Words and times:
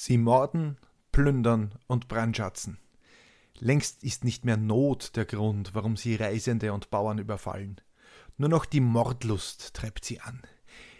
Sie 0.00 0.16
morden, 0.16 0.76
plündern 1.10 1.74
und 1.88 2.06
brandschatzen. 2.06 2.78
Längst 3.58 4.04
ist 4.04 4.22
nicht 4.22 4.44
mehr 4.44 4.56
Not 4.56 5.16
der 5.16 5.24
Grund, 5.24 5.74
warum 5.74 5.96
sie 5.96 6.14
Reisende 6.14 6.72
und 6.72 6.88
Bauern 6.90 7.18
überfallen. 7.18 7.80
Nur 8.36 8.48
noch 8.48 8.64
die 8.64 8.78
Mordlust 8.78 9.74
treibt 9.74 10.04
sie 10.04 10.20
an. 10.20 10.40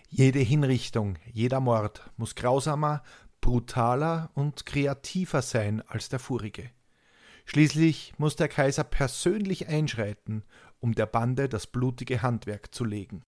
Jede 0.08 0.40
Hinrichtung, 0.40 1.14
jeder 1.32 1.61
Mord 1.61 2.11
muss 2.16 2.34
grausamer, 2.34 3.04
brutaler 3.40 4.32
und 4.34 4.66
kreativer 4.66 5.43
sein 5.43 5.80
als 5.87 6.09
der 6.09 6.19
vorige. 6.19 6.69
Schließlich 7.45 8.15
muss 8.19 8.35
der 8.35 8.49
Kaiser 8.49 8.83
persönlich 8.83 9.69
einschreiten, 9.69 10.43
um 10.80 10.96
der 10.96 11.07
Bande 11.07 11.49
das 11.49 11.69
blutige 11.69 12.21
Handwerk 12.23 12.75
zu 12.75 12.85
legen. 12.85 13.23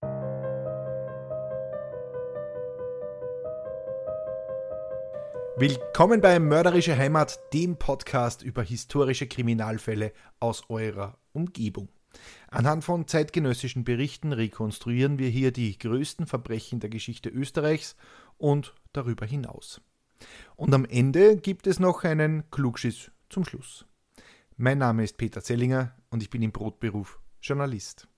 Willkommen 5.60 6.22
bei 6.22 6.38
Mörderische 6.38 6.96
Heimat, 6.96 7.38
dem 7.52 7.76
Podcast 7.76 8.40
über 8.40 8.62
historische 8.62 9.26
Kriminalfälle 9.26 10.14
aus 10.38 10.62
eurer 10.70 11.18
Umgebung. 11.34 11.90
Anhand 12.48 12.82
von 12.82 13.06
zeitgenössischen 13.06 13.84
Berichten 13.84 14.32
rekonstruieren 14.32 15.18
wir 15.18 15.28
hier 15.28 15.52
die 15.52 15.78
größten 15.78 16.26
Verbrechen 16.26 16.80
der 16.80 16.88
Geschichte 16.88 17.28
Österreichs 17.28 17.94
und 18.38 18.74
darüber 18.94 19.26
hinaus. 19.26 19.82
Und 20.56 20.72
am 20.72 20.86
Ende 20.86 21.36
gibt 21.36 21.66
es 21.66 21.78
noch 21.78 22.04
einen 22.04 22.50
Klugschiss 22.50 23.10
zum 23.28 23.44
Schluss. 23.44 23.84
Mein 24.56 24.78
Name 24.78 25.04
ist 25.04 25.18
Peter 25.18 25.42
Zellinger 25.42 25.94
und 26.08 26.22
ich 26.22 26.30
bin 26.30 26.40
im 26.40 26.52
Brotberuf 26.52 27.20
Journalist. 27.42 28.08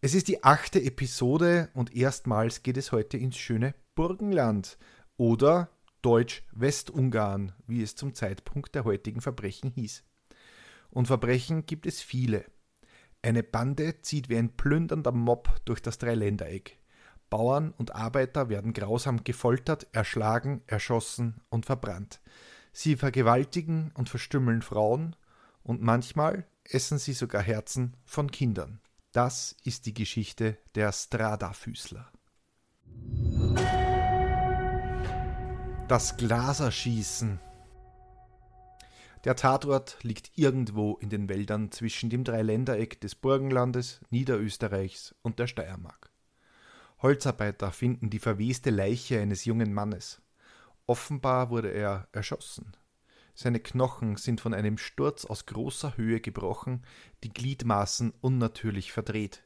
Es 0.00 0.16
ist 0.16 0.26
die 0.26 0.42
achte 0.42 0.82
Episode 0.82 1.68
und 1.74 1.94
erstmals 1.94 2.64
geht 2.64 2.76
es 2.76 2.90
heute 2.90 3.18
ins 3.18 3.36
schöne 3.36 3.72
Burgenland 3.94 4.78
oder 5.16 5.70
Deutsch-Westungarn, 6.04 7.52
wie 7.66 7.82
es 7.82 7.96
zum 7.96 8.14
Zeitpunkt 8.14 8.74
der 8.74 8.84
heutigen 8.84 9.22
Verbrechen 9.22 9.70
hieß. 9.70 10.04
Und 10.90 11.06
Verbrechen 11.06 11.64
gibt 11.64 11.86
es 11.86 12.02
viele. 12.02 12.44
Eine 13.22 13.42
Bande 13.42 14.02
zieht 14.02 14.28
wie 14.28 14.36
ein 14.36 14.54
plündernder 14.54 15.12
Mob 15.12 15.48
durch 15.64 15.80
das 15.80 15.96
Dreiländereck. 15.96 16.78
Bauern 17.30 17.72
und 17.72 17.94
Arbeiter 17.94 18.50
werden 18.50 18.74
grausam 18.74 19.24
gefoltert, 19.24 19.86
erschlagen, 19.92 20.62
erschossen 20.66 21.40
und 21.48 21.64
verbrannt. 21.64 22.20
Sie 22.72 22.96
vergewaltigen 22.96 23.90
und 23.94 24.10
verstümmeln 24.10 24.60
Frauen 24.60 25.16
und 25.62 25.80
manchmal 25.80 26.46
essen 26.64 26.98
sie 26.98 27.14
sogar 27.14 27.42
Herzen 27.42 27.96
von 28.04 28.30
Kindern. 28.30 28.80
Das 29.12 29.56
ist 29.64 29.86
die 29.86 29.94
Geschichte 29.94 30.58
der 30.74 30.92
Strada-Füßler. 30.92 32.10
Das 35.86 36.16
Glaserschießen. 36.16 37.38
Der 39.24 39.36
Tatort 39.36 39.98
liegt 40.02 40.30
irgendwo 40.34 40.94
in 40.94 41.10
den 41.10 41.28
Wäldern 41.28 41.72
zwischen 41.72 42.08
dem 42.08 42.24
Dreiländereck 42.24 43.02
des 43.02 43.14
Burgenlandes, 43.14 44.00
Niederösterreichs 44.08 45.14
und 45.20 45.38
der 45.38 45.46
Steiermark. 45.46 46.10
Holzarbeiter 47.02 47.70
finden 47.70 48.08
die 48.08 48.18
verweste 48.18 48.70
Leiche 48.70 49.20
eines 49.20 49.44
jungen 49.44 49.74
Mannes. 49.74 50.22
Offenbar 50.86 51.50
wurde 51.50 51.68
er 51.68 52.08
erschossen. 52.12 52.72
Seine 53.34 53.60
Knochen 53.60 54.16
sind 54.16 54.40
von 54.40 54.54
einem 54.54 54.78
Sturz 54.78 55.26
aus 55.26 55.44
großer 55.44 55.98
Höhe 55.98 56.20
gebrochen, 56.20 56.82
die 57.24 57.32
Gliedmaßen 57.32 58.14
unnatürlich 58.22 58.90
verdreht. 58.90 59.44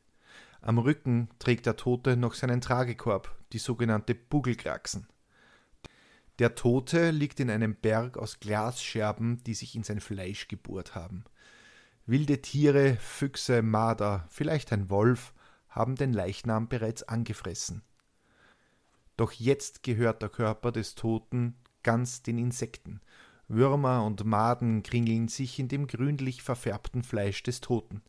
Am 0.61 0.79
Rücken 0.79 1.31
trägt 1.41 1.67
der 1.67 1.75
Tote 1.75 2.17
noch 2.17 2.35
seinen 2.35 2.61
Tragekorb, 2.61 3.35
die 3.53 3.59
sogenannte 3.59 4.15
Bugelkraxen. 4.15 5.09
Der 6.39 6.55
Tote 6.55 7.11
liegt 7.11 7.41
in 7.41 7.51
einem 7.51 7.75
Berg 7.75 8.17
aus 8.17 8.39
Glasscherben, 8.39 9.43
die 9.45 9.55
sich 9.55 9.75
in 9.75 9.83
sein 9.83 10.01
Fleisch 10.01 10.47
gebohrt 10.47 10.95
haben. 10.95 11.25
Wilde 12.07 12.41
Tiere, 12.41 12.97
Füchse, 12.97 13.61
Marder, 13.61 14.25
vielleicht 14.29 14.73
ein 14.73 14.89
Wolf, 14.89 15.35
haben 15.69 15.97
den 15.97 16.13
Leichnam 16.13 16.69
bereits 16.69 17.03
angefressen. 17.03 17.83
Doch 19.17 19.33
jetzt 19.33 19.83
gehört 19.83 20.23
der 20.23 20.29
Körper 20.29 20.71
des 20.71 20.95
Toten 20.95 21.57
ganz 21.83 22.23
den 22.23 22.39
Insekten. 22.39 23.01
Würmer 23.49 24.05
und 24.05 24.25
Maden 24.25 24.83
kringeln 24.83 25.29
sich 25.29 25.59
in 25.59 25.69
dem 25.69 25.87
grünlich 25.87 26.43
verfärbten 26.43 27.03
Fleisch 27.03 27.43
des 27.43 27.61
Toten. 27.61 28.03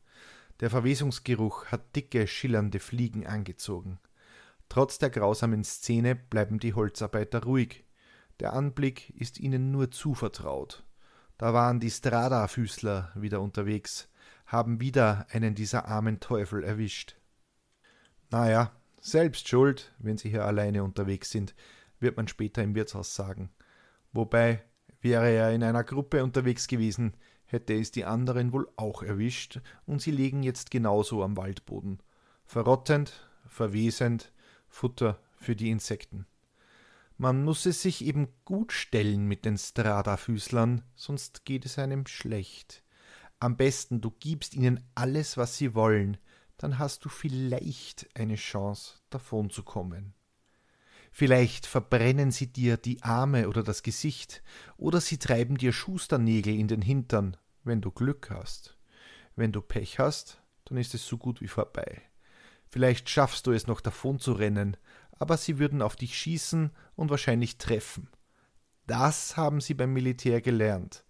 Der 0.60 0.70
Verwesungsgeruch 0.70 1.66
hat 1.68 1.96
dicke, 1.96 2.28
schillernde 2.28 2.80
Fliegen 2.80 3.26
angezogen. 3.26 4.00
Trotz 4.68 5.00
der 5.00 5.10
grausamen 5.10 5.64
Szene 5.64 6.16
bleiben 6.16 6.60
die 6.60 6.74
Holzarbeiter 6.74 7.44
ruhig. 7.44 7.86
Der 8.40 8.54
Anblick 8.54 9.10
ist 9.12 9.40
ihnen 9.40 9.72
nur 9.72 9.92
zuvertraut. 9.92 10.84
Da 11.38 11.54
waren 11.54 11.80
die 11.80 11.92
Strada-Füßler 11.92 13.12
wieder 13.16 13.42
unterwegs, 13.42 14.10
haben 14.46 14.80
wieder 14.80 15.28
einen 15.30 15.56
dieser 15.56 15.88
armen 15.88 16.20
Teufel 16.20 16.64
erwischt. 16.64 17.18
Naja, 18.30 18.72
selbst 19.02 19.48
schuld, 19.48 19.94
wenn 20.00 20.18
sie 20.18 20.30
hier 20.30 20.46
alleine 20.46 20.84
unterwegs 20.84 21.30
sind, 21.30 21.56
wird 22.00 22.18
man 22.18 22.28
später 22.28 22.64
im 22.64 22.76
Wirtshaus 22.76 23.16
sagen. 23.16 23.50
Wobei, 24.14 24.64
wäre 25.02 25.30
er 25.30 25.52
in 25.52 25.64
einer 25.64 25.84
Gruppe 25.84 26.24
unterwegs 26.24 26.68
gewesen, 26.68 27.16
hätte 27.46 27.74
es 27.74 27.92
die 27.92 28.06
anderen 28.06 28.54
wohl 28.54 28.70
auch 28.76 29.04
erwischt, 29.04 29.62
und 29.86 30.02
sie 30.02 30.12
liegen 30.12 30.44
jetzt 30.44 30.72
genauso 30.72 31.24
am 31.24 31.38
Waldboden. 31.38 32.00
Verrottend, 32.46 33.30
verwesend, 33.48 34.32
Futter 34.68 35.20
für 35.38 35.56
die 35.56 35.70
Insekten. 35.70 36.26
Man 37.22 37.44
muss 37.44 37.66
es 37.66 37.82
sich 37.82 38.06
eben 38.06 38.30
gut 38.46 38.72
stellen 38.72 39.26
mit 39.26 39.44
den 39.44 39.58
Strada-Füßlern, 39.58 40.84
sonst 40.96 41.44
geht 41.44 41.66
es 41.66 41.78
einem 41.78 42.08
schlecht. 42.08 42.82
Am 43.42 43.58
besten, 43.58 44.00
du 44.00 44.10
gibst 44.10 44.54
ihnen 44.54 44.90
alles, 44.96 45.36
was 45.36 45.58
sie 45.58 45.76
wollen, 45.76 46.16
dann 46.56 46.80
hast 46.80 47.04
du 47.04 47.10
vielleicht 47.10 48.08
eine 48.18 48.36
Chance, 48.36 49.00
davon 49.10 49.50
zu 49.50 49.64
kommen. 49.64 50.14
Vielleicht 51.12 51.66
verbrennen 51.66 52.32
sie 52.32 52.54
dir 52.54 52.78
die 52.78 53.04
Arme 53.04 53.50
oder 53.50 53.64
das 53.64 53.84
Gesicht, 53.84 54.42
oder 54.78 55.02
sie 55.02 55.18
treiben 55.18 55.58
dir 55.58 55.74
Schusternägel 55.74 56.58
in 56.58 56.70
den 56.70 56.82
Hintern, 56.82 57.36
wenn 57.66 57.82
du 57.82 57.92
Glück 57.92 58.30
hast. 58.30 58.78
Wenn 59.36 59.52
du 59.52 59.60
Pech 59.60 60.00
hast, 60.00 60.42
dann 60.64 60.78
ist 60.78 60.94
es 60.94 61.06
so 61.06 61.18
gut 61.18 61.42
wie 61.42 61.50
vorbei. 61.50 62.02
Vielleicht 62.70 63.10
schaffst 63.10 63.46
du 63.46 63.52
es 63.52 63.68
noch 63.68 63.82
davon 63.82 64.20
zu 64.20 64.32
rennen, 64.32 64.78
aber 65.20 65.38
sie 65.38 65.60
würden 65.60 65.82
auf 65.82 65.96
dich 65.96 66.18
schießen 66.18 66.72
und 66.96 67.10
wahrscheinlich 67.10 67.58
treffen. 67.58 68.10
Das 68.88 69.38
haben 69.38 69.62
sie 69.62 69.76
beim 69.76 69.94
Militär 69.94 70.42
gelernt. 70.42 71.04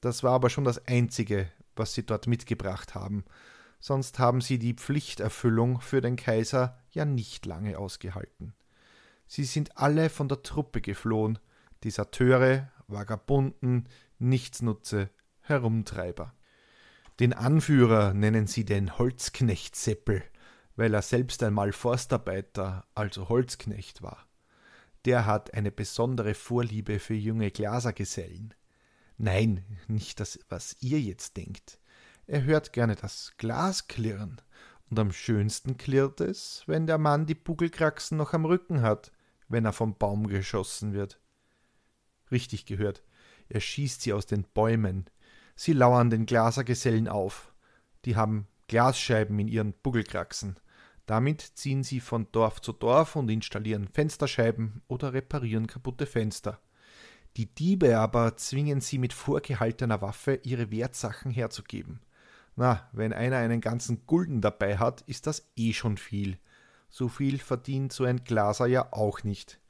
Das 0.00 0.22
war 0.22 0.32
aber 0.32 0.50
schon 0.50 0.64
das 0.64 0.86
Einzige, 0.86 1.48
was 1.76 1.94
sie 1.94 2.04
dort 2.04 2.26
mitgebracht 2.26 2.94
haben. 2.94 3.24
Sonst 3.78 4.18
haben 4.18 4.40
sie 4.40 4.58
die 4.58 4.74
Pflichterfüllung 4.74 5.80
für 5.80 6.00
den 6.00 6.16
Kaiser 6.16 6.78
ja 6.90 7.04
nicht 7.04 7.46
lange 7.46 7.78
ausgehalten. 7.78 8.54
Sie 9.26 9.44
sind 9.44 9.78
alle 9.78 10.10
von 10.10 10.28
der 10.28 10.42
Truppe 10.42 10.80
geflohen, 10.80 11.38
Deserteure, 11.84 12.68
Vagabunden, 12.88 13.88
Nichtsnutze, 14.18 15.08
Herumtreiber. 15.40 16.34
Den 17.20 17.32
Anführer 17.32 18.12
nennen 18.12 18.46
sie 18.46 18.64
den 18.64 18.98
Holzknechtseppel, 18.98 20.24
weil 20.80 20.94
er 20.94 21.02
selbst 21.02 21.42
einmal 21.42 21.72
Forstarbeiter, 21.72 22.86
also 22.94 23.28
Holzknecht 23.28 24.00
war. 24.00 24.26
Der 25.04 25.26
hat 25.26 25.52
eine 25.52 25.70
besondere 25.70 26.32
Vorliebe 26.32 26.98
für 27.00 27.12
junge 27.12 27.50
Glasergesellen. 27.50 28.54
Nein, 29.18 29.62
nicht 29.88 30.20
das, 30.20 30.38
was 30.48 30.78
ihr 30.80 30.98
jetzt 30.98 31.36
denkt. 31.36 31.78
Er 32.26 32.44
hört 32.44 32.72
gerne 32.72 32.96
das 32.96 33.34
Glas 33.36 33.88
klirren, 33.88 34.40
und 34.88 34.98
am 34.98 35.12
schönsten 35.12 35.76
klirrt 35.76 36.22
es, 36.22 36.62
wenn 36.66 36.86
der 36.86 36.96
Mann 36.96 37.26
die 37.26 37.34
Bugelkraxen 37.34 38.16
noch 38.16 38.32
am 38.32 38.46
Rücken 38.46 38.80
hat, 38.80 39.12
wenn 39.48 39.66
er 39.66 39.74
vom 39.74 39.98
Baum 39.98 40.28
geschossen 40.28 40.94
wird. 40.94 41.20
Richtig 42.30 42.64
gehört, 42.64 43.02
er 43.50 43.60
schießt 43.60 44.00
sie 44.00 44.14
aus 44.14 44.24
den 44.24 44.44
Bäumen. 44.44 45.10
Sie 45.56 45.74
lauern 45.74 46.08
den 46.08 46.24
Glasergesellen 46.24 47.06
auf. 47.06 47.52
Die 48.06 48.16
haben 48.16 48.48
Glasscheiben 48.66 49.38
in 49.38 49.48
ihren 49.48 49.74
Bugelkraxen. 49.74 50.56
Damit 51.10 51.40
ziehen 51.40 51.82
sie 51.82 51.98
von 51.98 52.28
Dorf 52.30 52.60
zu 52.60 52.72
Dorf 52.72 53.16
und 53.16 53.28
installieren 53.32 53.88
Fensterscheiben 53.88 54.80
oder 54.86 55.12
reparieren 55.12 55.66
kaputte 55.66 56.06
Fenster. 56.06 56.60
Die 57.36 57.52
Diebe 57.52 57.98
aber 57.98 58.36
zwingen 58.36 58.80
sie 58.80 58.98
mit 58.98 59.12
vorgehaltener 59.12 60.02
Waffe, 60.02 60.38
ihre 60.44 60.70
Wertsachen 60.70 61.32
herzugeben. 61.32 61.98
Na, 62.54 62.88
wenn 62.92 63.12
einer 63.12 63.38
einen 63.38 63.60
ganzen 63.60 64.06
Gulden 64.06 64.40
dabei 64.40 64.78
hat, 64.78 65.00
ist 65.08 65.26
das 65.26 65.50
eh 65.56 65.72
schon 65.72 65.96
viel. 65.96 66.38
So 66.88 67.08
viel 67.08 67.40
verdient 67.40 67.92
so 67.92 68.04
ein 68.04 68.22
Glaser 68.22 68.66
ja 68.66 68.92
auch 68.92 69.24
nicht. 69.24 69.60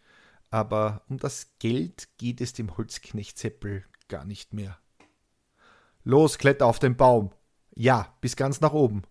Aber 0.50 1.04
um 1.08 1.16
das 1.16 1.54
Geld 1.58 2.08
geht 2.18 2.42
es 2.42 2.52
dem 2.52 2.76
Holzknecht 2.76 3.38
Seppel 3.38 3.86
gar 4.08 4.26
nicht 4.26 4.52
mehr. 4.52 4.76
Los, 6.04 6.36
kletter 6.36 6.66
auf 6.66 6.80
den 6.80 6.98
Baum. 6.98 7.30
Ja, 7.74 8.14
bis 8.20 8.36
ganz 8.36 8.60
nach 8.60 8.74
oben. 8.74 9.04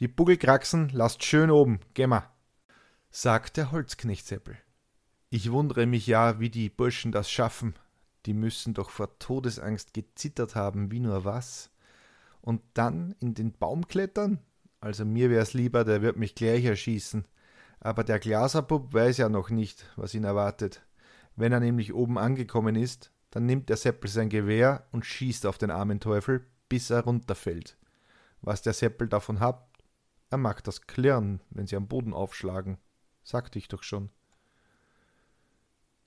Die 0.00 0.08
Bugelkraxen 0.08 0.88
lasst 0.88 1.22
schön 1.22 1.52
oben, 1.52 1.78
geh 1.94 2.08
mal, 2.08 2.28
sagt 3.10 3.56
der 3.56 3.70
Holzknechtseppel. 3.70 4.56
Ich 5.30 5.52
wundere 5.52 5.86
mich 5.86 6.08
ja, 6.08 6.40
wie 6.40 6.50
die 6.50 6.68
Burschen 6.68 7.12
das 7.12 7.30
schaffen, 7.30 7.74
die 8.26 8.34
müssen 8.34 8.74
doch 8.74 8.90
vor 8.90 9.18
Todesangst 9.20 9.94
gezittert 9.94 10.56
haben, 10.56 10.90
wie 10.90 10.98
nur 10.98 11.24
was. 11.24 11.70
Und 12.40 12.60
dann 12.74 13.14
in 13.20 13.34
den 13.34 13.52
Baum 13.52 13.86
klettern? 13.86 14.40
Also 14.80 15.04
mir 15.04 15.30
wär's 15.30 15.54
lieber, 15.54 15.84
der 15.84 16.02
wird 16.02 16.16
mich 16.16 16.34
gleich 16.34 16.64
erschießen. 16.64 17.24
Aber 17.78 18.02
der 18.02 18.18
Glaserbub 18.18 18.92
weiß 18.92 19.18
ja 19.18 19.28
noch 19.28 19.48
nicht, 19.50 19.86
was 19.94 20.14
ihn 20.14 20.24
erwartet. 20.24 20.82
Wenn 21.36 21.52
er 21.52 21.60
nämlich 21.60 21.94
oben 21.94 22.18
angekommen 22.18 22.74
ist, 22.74 23.12
dann 23.30 23.46
nimmt 23.46 23.68
der 23.68 23.76
Seppel 23.76 24.10
sein 24.10 24.28
Gewehr 24.28 24.86
und 24.90 25.06
schießt 25.06 25.46
auf 25.46 25.58
den 25.58 25.70
armen 25.70 26.00
Teufel, 26.00 26.46
bis 26.68 26.90
er 26.90 27.04
runterfällt. 27.04 27.76
Was 28.40 28.62
der 28.62 28.72
Seppel 28.72 29.08
davon 29.08 29.40
hat, 29.40 29.66
er 30.34 30.38
mag 30.38 30.64
das 30.64 30.88
klirren, 30.88 31.40
wenn 31.50 31.68
sie 31.68 31.76
am 31.76 31.86
Boden 31.86 32.12
aufschlagen. 32.12 32.78
Sagte 33.22 33.58
ich 33.58 33.68
doch 33.68 33.84
schon. 33.84 34.10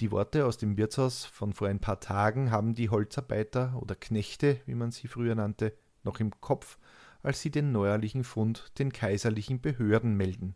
Die 0.02 0.12
Worte 0.12 0.46
aus 0.46 0.58
dem 0.58 0.76
Wirtshaus 0.76 1.24
von 1.24 1.54
vor 1.54 1.70
ein 1.70 1.80
paar 1.80 2.02
Tagen 2.02 2.52
haben 2.52 2.76
die 2.76 2.90
Holzarbeiter 2.90 3.80
oder 3.82 3.96
Knechte, 3.96 4.60
wie 4.66 4.76
man 4.76 4.92
sie 4.92 5.08
früher 5.08 5.34
nannte, 5.34 5.74
noch 6.04 6.20
im 6.20 6.40
Kopf, 6.42 6.78
als 7.24 7.42
sie 7.42 7.50
den 7.52 7.72
neuerlichen 7.72 8.26
Fund 8.26 8.78
den 8.78 8.92
kaiserlichen 8.92 9.62
Behörden 9.62 10.16
melden. 10.16 10.56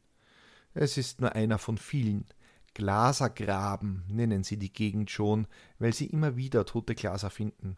Es 0.74 0.98
ist 0.98 1.22
nur 1.22 1.34
einer 1.34 1.58
von 1.58 1.78
vielen. 1.78 2.26
Glasergraben 2.74 4.04
nennen 4.10 4.44
sie 4.44 4.58
die 4.58 4.72
Gegend 4.72 5.10
schon, 5.10 5.48
weil 5.80 5.94
sie 5.94 6.08
immer 6.08 6.36
wieder 6.36 6.66
tote 6.66 6.94
Glaser 6.94 7.30
finden. 7.30 7.78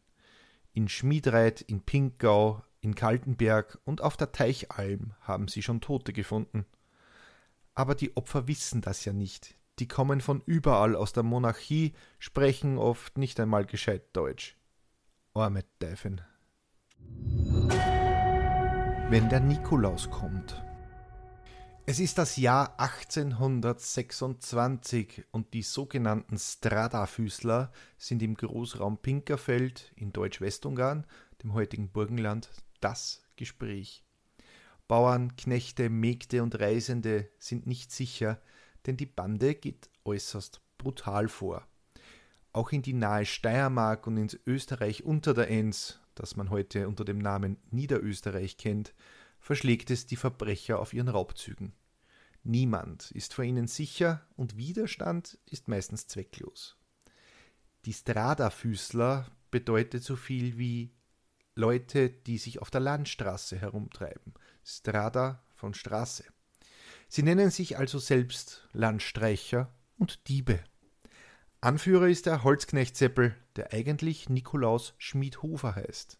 In 0.73 0.89
Schmiedreit, 0.89 1.61
in 1.61 1.81
Pinkgau, 1.81 2.63
in 2.83 2.95
Kaltenberg 2.95 3.79
und 3.85 4.01
auf 4.01 4.17
der 4.17 4.33
Teichalm 4.33 5.13
haben 5.21 5.47
sie 5.47 5.61
schon 5.61 5.79
Tote 5.79 6.11
gefunden. 6.11 6.65
Aber 7.73 7.95
die 7.95 8.17
Opfer 8.17 8.47
wissen 8.47 8.81
das 8.81 9.05
ja 9.05 9.13
nicht. 9.13 9.55
Die 9.79 9.87
kommen 9.87 10.21
von 10.21 10.43
überall 10.45 10.95
aus 10.95 11.13
der 11.13 11.23
Monarchie, 11.23 11.93
sprechen 12.19 12.77
oft 12.77 13.17
nicht 13.17 13.39
einmal 13.39 13.65
gescheit 13.65 14.03
Deutsch. 14.13 14.55
Arme 15.33 15.63
Teufel. 15.79 16.17
Wenn 19.09 19.29
der 19.29 19.39
Nikolaus 19.39 20.11
kommt. 20.11 20.61
Es 21.85 21.99
ist 21.99 22.17
das 22.17 22.37
Jahr 22.37 22.79
1826 22.79 25.25
und 25.31 25.53
die 25.53 25.63
sogenannten 25.63 26.37
Stradafüßler 26.37 27.73
sind 27.97 28.23
im 28.23 28.35
Großraum 28.35 28.99
Pinkerfeld 28.99 29.91
in 29.95 30.13
Deutsch-Westungarn, 30.13 31.05
dem 31.43 31.53
heutigen 31.53 31.89
Burgenland, 31.89 32.49
das 32.83 33.23
Gespräch. 33.35 34.03
Bauern, 34.87 35.35
Knechte, 35.35 35.89
Mägde 35.89 36.43
und 36.43 36.59
Reisende 36.59 37.29
sind 37.39 37.65
nicht 37.65 37.91
sicher, 37.91 38.41
denn 38.85 38.97
die 38.97 39.05
Bande 39.05 39.55
geht 39.55 39.89
äußerst 40.03 40.61
brutal 40.77 41.27
vor. 41.29 41.65
Auch 42.51 42.71
in 42.71 42.81
die 42.81 42.93
nahe 42.93 43.25
Steiermark 43.25 44.05
und 44.05 44.17
ins 44.17 44.37
Österreich 44.45 45.03
unter 45.03 45.33
der 45.33 45.49
Enns, 45.49 45.99
das 46.13 46.35
man 46.35 46.49
heute 46.49 46.87
unter 46.87 47.05
dem 47.05 47.17
Namen 47.17 47.57
Niederösterreich 47.71 48.57
kennt, 48.57 48.93
verschlägt 49.39 49.89
es 49.89 50.05
die 50.05 50.15
Verbrecher 50.15 50.79
auf 50.79 50.93
ihren 50.93 51.09
Raubzügen. 51.09 51.73
Niemand 52.43 53.11
ist 53.11 53.33
vor 53.33 53.45
ihnen 53.45 53.67
sicher 53.67 54.21
und 54.35 54.57
Widerstand 54.57 55.39
ist 55.49 55.69
meistens 55.69 56.07
zwecklos. 56.07 56.77
Die 57.85 57.93
Stradafüßler 57.93 59.31
bedeutet 59.49 60.03
so 60.03 60.15
viel 60.15 60.57
wie 60.57 60.91
Leute, 61.55 62.09
die 62.09 62.37
sich 62.37 62.61
auf 62.61 62.71
der 62.71 62.81
Landstraße 62.81 63.57
herumtreiben. 63.57 64.33
Strada 64.65 65.43
von 65.55 65.73
Straße. 65.73 66.23
Sie 67.07 67.23
nennen 67.23 67.51
sich 67.51 67.77
also 67.77 67.99
selbst 67.99 68.67
Landstreicher 68.73 69.71
und 69.97 70.27
Diebe. 70.27 70.59
Anführer 71.61 72.07
ist 72.07 72.25
der 72.25 72.43
Holzknecht 72.43 72.97
Seppel, 72.97 73.35
der 73.55 73.71
eigentlich 73.71 74.29
Nikolaus 74.29 74.95
Schmiedhofer 74.97 75.75
heißt. 75.75 76.17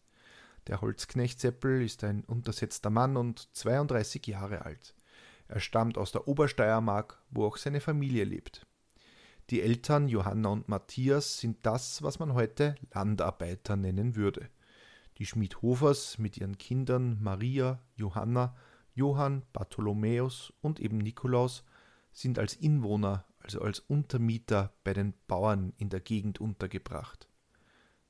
Der 0.68 0.82
Holzknecht 0.82 1.40
Seppel 1.40 1.82
ist 1.82 2.04
ein 2.04 2.24
untersetzter 2.24 2.90
Mann 2.90 3.18
und 3.18 3.50
32 3.54 4.26
Jahre 4.28 4.64
alt. 4.64 4.94
Er 5.48 5.60
stammt 5.60 5.98
aus 5.98 6.12
der 6.12 6.28
Obersteiermark, 6.28 7.22
wo 7.30 7.46
auch 7.46 7.58
seine 7.58 7.82
Familie 7.82 8.24
lebt. 8.24 8.66
Die 9.50 9.62
Eltern 9.62 10.08
Johanna 10.08 10.50
und 10.50 10.70
Matthias 10.70 11.40
sind 11.40 11.66
das, 11.66 12.02
was 12.02 12.20
man 12.20 12.34
heute 12.34 12.76
Landarbeiter 12.94 13.76
nennen 13.76 14.16
würde. 14.16 14.50
Die 15.18 15.26
Schmiedhofers 15.26 16.18
mit 16.18 16.38
ihren 16.38 16.58
Kindern 16.58 17.22
Maria, 17.22 17.80
Johanna, 17.96 18.56
Johann, 18.96 19.44
Bartholomäus 19.54 20.54
und 20.62 20.80
eben 20.80 20.98
Nikolaus 20.98 21.64
sind 22.12 22.40
als 22.40 22.56
Inwohner, 22.56 23.26
also 23.40 23.62
als 23.62 23.80
Untermieter 23.80 24.74
bei 24.84 24.94
den 24.94 25.14
Bauern 25.28 25.74
in 25.78 25.90
der 25.90 26.00
Gegend 26.00 26.40
untergebracht. 26.40 27.28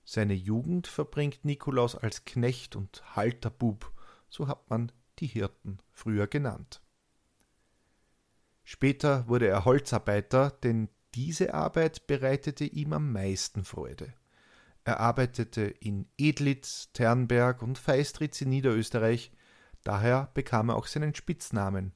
Seine 0.05 0.33
Jugend 0.33 0.87
verbringt 0.87 1.45
Nikolaus 1.45 1.95
als 1.95 2.25
Knecht 2.25 2.75
und 2.75 3.15
Halterbub, 3.15 3.91
so 4.29 4.47
hat 4.47 4.69
man 4.69 4.91
die 5.19 5.27
Hirten 5.27 5.79
früher 5.91 6.27
genannt. 6.27 6.81
Später 8.63 9.27
wurde 9.27 9.47
er 9.47 9.65
Holzarbeiter, 9.65 10.51
denn 10.63 10.89
diese 11.15 11.53
Arbeit 11.53 12.07
bereitete 12.07 12.65
ihm 12.65 12.93
am 12.93 13.11
meisten 13.11 13.63
Freude. 13.63 14.13
Er 14.85 14.99
arbeitete 14.99 15.61
in 15.61 16.07
Edlitz, 16.17 16.91
Ternberg 16.93 17.61
und 17.61 17.77
Feistritz 17.77 18.41
in 18.41 18.49
Niederösterreich, 18.49 19.31
daher 19.83 20.29
bekam 20.33 20.69
er 20.69 20.75
auch 20.75 20.87
seinen 20.87 21.15
Spitznamen, 21.15 21.93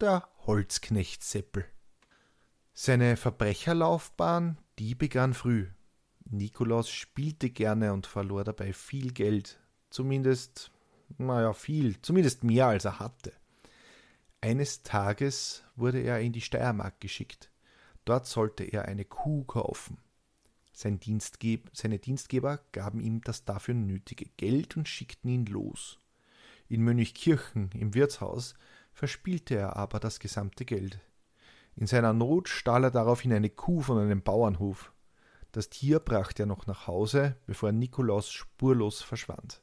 der 0.00 0.28
Holzknecht 0.46 1.22
Seppel. 1.22 1.66
Seine 2.72 3.16
Verbrecherlaufbahn, 3.16 4.58
die 4.78 4.94
begann 4.94 5.34
früh. 5.34 5.68
Nikolaus 6.24 6.90
spielte 6.90 7.50
gerne 7.50 7.92
und 7.92 8.06
verlor 8.06 8.42
dabei 8.42 8.72
viel 8.72 9.12
Geld, 9.12 9.60
zumindest, 9.90 10.70
naja, 11.18 11.52
viel, 11.52 12.00
zumindest 12.00 12.42
mehr 12.42 12.66
als 12.66 12.86
er 12.86 12.98
hatte. 12.98 13.32
Eines 14.40 14.82
Tages 14.82 15.62
wurde 15.76 16.00
er 16.00 16.20
in 16.20 16.32
die 16.32 16.40
Steiermark 16.40 17.00
geschickt. 17.00 17.50
Dort 18.04 18.26
sollte 18.26 18.64
er 18.64 18.86
eine 18.86 19.04
Kuh 19.04 19.44
kaufen. 19.44 19.98
Sein 20.76 20.98
Dienstgeb 20.98 21.70
seine 21.72 22.00
Dienstgeber 22.00 22.58
gaben 22.72 23.00
ihm 23.00 23.20
das 23.20 23.44
dafür 23.44 23.74
nötige 23.74 24.26
Geld 24.36 24.76
und 24.76 24.88
schickten 24.88 25.30
ihn 25.30 25.46
los. 25.46 26.00
In 26.68 26.82
Mönchkirchen 26.82 27.70
im 27.72 27.94
Wirtshaus 27.94 28.54
verspielte 28.92 29.54
er 29.54 29.76
aber 29.76 30.00
das 30.00 30.18
gesamte 30.18 30.64
Geld. 30.64 30.98
In 31.76 31.86
seiner 31.86 32.12
Not 32.12 32.48
stahl 32.48 32.84
er 32.84 32.90
daraufhin 32.90 33.32
eine 33.32 33.50
Kuh 33.50 33.82
von 33.82 33.98
einem 33.98 34.22
Bauernhof. 34.22 34.92
Das 35.52 35.70
Tier 35.70 36.00
brachte 36.00 36.42
er 36.42 36.46
noch 36.46 36.66
nach 36.66 36.88
Hause, 36.88 37.36
bevor 37.46 37.70
Nikolaus 37.70 38.32
spurlos 38.32 39.00
verschwand. 39.00 39.62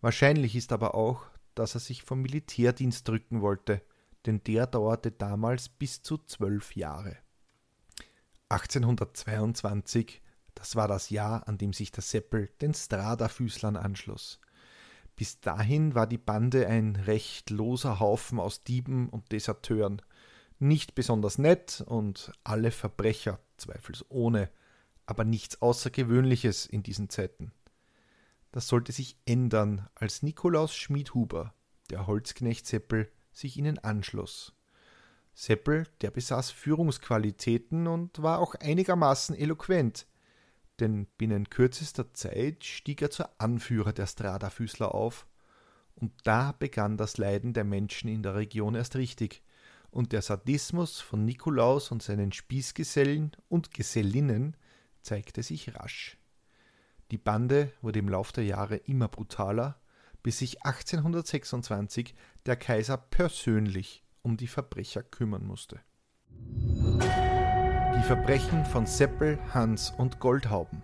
Wahrscheinlich 0.00 0.56
ist 0.56 0.72
aber 0.72 0.96
auch, 0.96 1.26
dass 1.54 1.74
er 1.74 1.80
sich 1.80 2.02
vom 2.02 2.22
Militärdienst 2.22 3.06
drücken 3.06 3.40
wollte, 3.40 3.82
denn 4.26 4.42
der 4.42 4.66
dauerte 4.66 5.12
damals 5.12 5.68
bis 5.68 6.02
zu 6.02 6.18
zwölf 6.18 6.74
Jahre. 6.74 7.16
1822, 8.48 10.22
das 10.54 10.74
war 10.76 10.88
das 10.88 11.10
Jahr, 11.10 11.46
an 11.46 11.58
dem 11.58 11.72
sich 11.72 11.92
der 11.92 12.02
Seppel 12.02 12.50
den 12.60 12.74
Strada-Füßlern 12.74 13.76
anschloss. 13.76 14.40
Bis 15.16 15.40
dahin 15.40 15.94
war 15.94 16.06
die 16.06 16.18
Bande 16.18 16.66
ein 16.66 16.96
recht 16.96 17.50
loser 17.50 18.00
Haufen 18.00 18.38
aus 18.38 18.64
Dieben 18.64 19.08
und 19.08 19.32
Deserteuren, 19.32 20.02
nicht 20.58 20.94
besonders 20.94 21.38
nett 21.38 21.82
und 21.86 22.32
alle 22.44 22.70
Verbrecher, 22.70 23.40
zweifelsohne, 23.56 24.50
aber 25.06 25.24
nichts 25.24 25.62
Außergewöhnliches 25.62 26.66
in 26.66 26.82
diesen 26.82 27.10
Zeiten. 27.10 27.52
Das 28.52 28.68
sollte 28.68 28.92
sich 28.92 29.16
ändern, 29.26 29.88
als 29.94 30.22
Nikolaus 30.22 30.74
Schmiedhuber, 30.74 31.54
der 31.90 32.06
Holzknecht 32.06 32.66
Seppel, 32.66 33.10
sich 33.32 33.56
ihnen 33.56 33.78
anschloss. 33.78 34.54
Seppel, 35.38 35.86
der 36.00 36.10
besaß 36.10 36.50
Führungsqualitäten 36.50 37.86
und 37.86 38.20
war 38.20 38.40
auch 38.40 38.56
einigermaßen 38.56 39.36
eloquent, 39.36 40.08
denn 40.80 41.06
binnen 41.16 41.48
kürzester 41.48 42.12
Zeit 42.12 42.64
stieg 42.64 43.02
er 43.02 43.12
zur 43.12 43.30
Anführer 43.40 43.92
der 43.92 44.08
Stradafüßler 44.08 44.92
auf, 44.92 45.28
und 45.94 46.10
da 46.24 46.50
begann 46.58 46.96
das 46.96 47.18
Leiden 47.18 47.52
der 47.52 47.62
Menschen 47.62 48.08
in 48.08 48.24
der 48.24 48.34
Region 48.34 48.74
erst 48.74 48.96
richtig, 48.96 49.44
und 49.92 50.10
der 50.10 50.22
Sadismus 50.22 51.00
von 51.00 51.24
Nikolaus 51.24 51.92
und 51.92 52.02
seinen 52.02 52.32
Spießgesellen 52.32 53.30
und 53.48 53.72
Gesellinnen 53.72 54.56
zeigte 55.02 55.44
sich 55.44 55.72
rasch. 55.76 56.18
Die 57.12 57.18
Bande 57.18 57.70
wurde 57.80 58.00
im 58.00 58.08
Lauf 58.08 58.32
der 58.32 58.44
Jahre 58.44 58.74
immer 58.74 59.06
brutaler, 59.06 59.80
bis 60.24 60.40
sich 60.40 60.64
1826 60.64 62.16
der 62.44 62.56
Kaiser 62.56 62.96
persönlich 62.96 64.02
um 64.28 64.36
die 64.36 64.46
Verbrecher 64.46 65.02
kümmern 65.02 65.46
musste. 65.46 65.80
Die 66.28 68.02
Verbrechen 68.02 68.66
von 68.66 68.86
Seppel, 68.86 69.38
Hans 69.54 69.90
und 69.96 70.20
Goldhauben. 70.20 70.82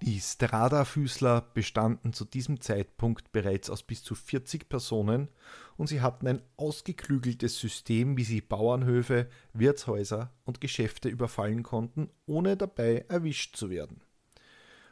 Die 0.00 0.20
Strada-Füßler 0.20 1.40
bestanden 1.54 2.12
zu 2.12 2.24
diesem 2.24 2.60
Zeitpunkt 2.60 3.32
bereits 3.32 3.68
aus 3.68 3.82
bis 3.82 4.04
zu 4.04 4.14
40 4.14 4.68
Personen 4.68 5.28
und 5.76 5.88
sie 5.88 6.02
hatten 6.02 6.28
ein 6.28 6.42
ausgeklügeltes 6.56 7.58
System, 7.58 8.16
wie 8.16 8.24
sie 8.24 8.40
Bauernhöfe, 8.40 9.28
Wirtshäuser 9.52 10.30
und 10.44 10.60
Geschäfte 10.60 11.08
überfallen 11.08 11.64
konnten, 11.64 12.10
ohne 12.26 12.56
dabei 12.56 13.06
erwischt 13.08 13.56
zu 13.56 13.70
werden. 13.70 14.02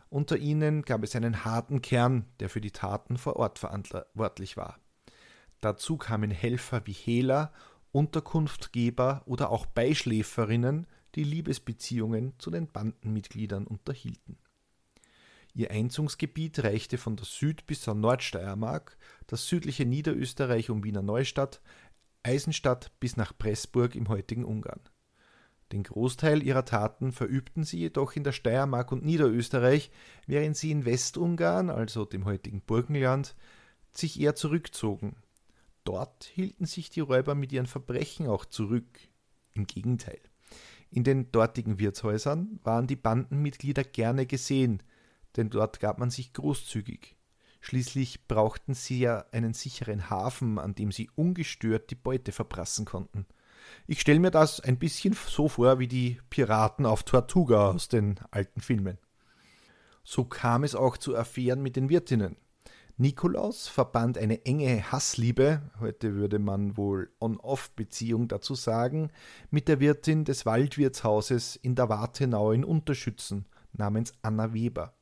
Unter 0.09 0.39
ihnen 0.39 0.83
gab 0.83 1.05
es 1.05 1.15
einen 1.15 1.45
harten 1.45 1.83
Kern, 1.83 2.25
der 2.41 2.49
für 2.49 2.61
die 2.61 2.73
Taten 2.73 3.17
vor 3.17 3.37
Ort 3.37 3.61
verantwortlich 3.61 4.57
war. 4.57 4.79
Dazu 5.65 5.97
kamen 5.97 6.31
Helfer 6.31 6.83
wie 6.85 6.93
Hehler, 6.93 7.51
Unterkunftgeber 7.91 9.23
oder 9.25 9.49
auch 9.49 9.65
Beischläferinnen, 9.65 10.87
die 11.15 11.25
Liebesbeziehungen 11.25 12.35
zu 12.37 12.51
den 12.51 12.71
Bandenmitgliedern 12.71 13.67
unterhielten. 13.67 14.37
Ihr 15.55 15.71
Einzugsgebiet 15.71 16.63
reichte 16.63 16.99
von 16.99 17.17
der 17.17 17.25
Süd- 17.25 17.65
bis 17.67 17.81
zur 17.81 17.95
Nordsteiermark, 17.95 18.99
das 19.27 19.49
südliche 19.49 19.87
Niederösterreich 19.87 20.69
um 20.69 20.85
Wiener 20.85 21.01
Neustadt, 21.01 21.63
Eisenstadt 22.23 22.93
bis 23.01 23.17
nach 23.17 23.33
Pressburg 23.35 23.95
im 23.95 24.09
heutigen 24.09 24.45
Ungarn. 24.45 24.83
Den 25.73 25.83
Großteil 25.83 26.43
ihrer 26.43 26.67
Taten 26.67 27.11
verübten 27.11 27.65
sie 27.65 27.79
jedoch 27.79 28.17
in 28.17 28.25
der 28.25 28.33
Steiermark 28.33 28.93
und 28.93 29.03
Niederösterreich, 29.03 29.91
während 30.27 30.59
sie 30.59 30.73
in 30.73 30.85
Westungarn, 30.85 31.71
also 31.71 32.05
dem 32.05 32.27
heutigen 32.27 32.61
Burgenland, 32.61 33.35
sich 33.93 34.21
eher 34.21 34.35
zurückzogen. 34.35 35.17
Dort 35.85 36.25
hielten 36.25 36.67
sich 36.67 36.91
die 36.91 37.01
Räuber 37.01 37.35
mit 37.35 37.53
ihren 37.53 37.67
Verbrechen 37.67 38.27
auch 38.27 38.45
zurück. 38.45 38.99
Im 39.53 39.67
Gegenteil. 39.67 40.21
In 40.91 41.05
den 41.05 41.31
dortigen 41.31 41.79
Wirtshäusern 41.79 42.59
waren 42.63 42.87
die 42.87 42.97
Bandenmitglieder 42.97 43.85
gerne 43.85 44.27
gesehen, 44.27 44.83
denn 45.37 45.51
dort 45.51 45.81
gab 45.81 45.99
man 45.99 46.11
sich 46.11 46.33
großzügig. 46.33 47.17
Schließlich 47.61 48.29
brauchten 48.29 48.75
sie 48.75 49.01
ja 49.01 49.25
einen 49.33 49.55
sicheren 49.55 50.11
Hafen, 50.11 50.59
an 50.59 50.75
dem 50.75 50.93
sie 50.93 51.11
ungestört 51.15 51.91
die 51.91 51.95
Beute 51.95 52.31
verprassen 52.31 52.85
konnten. 52.85 53.27
Ich 53.87 54.01
stelle 54.01 54.21
mir 54.21 54.31
das 54.31 54.61
ein 54.61 54.79
bisschen 54.79 55.15
so 55.15 55.49
vor 55.49 55.79
wie 55.79 55.89
die 55.89 56.21
Piraten 56.31 56.87
auf 56.87 57.03
Tortuga 57.03 57.71
aus 57.71 57.89
den 57.89 58.21
alten 58.31 58.61
Filmen. 58.61 58.99
So 60.05 60.25
kam 60.25 60.65
es 60.65 60.75
auch 60.75 60.99
zu 60.99 61.17
Affären 61.17 61.63
mit 61.63 61.77
den 61.77 61.89
Wirtinnen. 61.89 62.37
Nikolaus 62.97 63.67
verband 63.67 64.19
eine 64.19 64.47
enge 64.47 64.93
Hassliebe, 64.93 65.63
heute 65.81 66.15
würde 66.15 66.39
man 66.39 66.77
wohl 66.77 67.11
On-Off-Beziehung 67.19 68.29
dazu 68.29 68.55
sagen, 68.55 69.11
mit 69.51 69.67
der 69.67 69.81
Wirtin 69.81 70.25
des 70.25 70.47
Waldwirtshauses 70.47 71.57
in 71.57 71.75
der 71.75 71.89
Wartenau 71.89 72.53
in 72.53 72.63
Unterschützen 72.63 73.47
namens 73.73 74.13
Anna 74.23 74.55
Weber. 74.55 74.95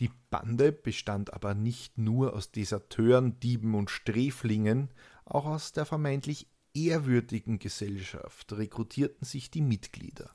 Die 0.00 0.10
Bande 0.30 0.72
bestand 0.72 1.34
aber 1.34 1.52
nicht 1.52 1.98
nur 1.98 2.32
aus 2.32 2.50
Deserteuren, 2.50 3.38
Dieben 3.40 3.74
und 3.74 3.90
Sträflingen, 3.90 4.88
auch 5.26 5.44
aus 5.44 5.72
der 5.72 5.84
vermeintlich 5.84 6.48
ehrwürdigen 6.72 7.58
Gesellschaft 7.58 8.54
rekrutierten 8.54 9.26
sich 9.26 9.50
die 9.50 9.60
Mitglieder. 9.60 10.30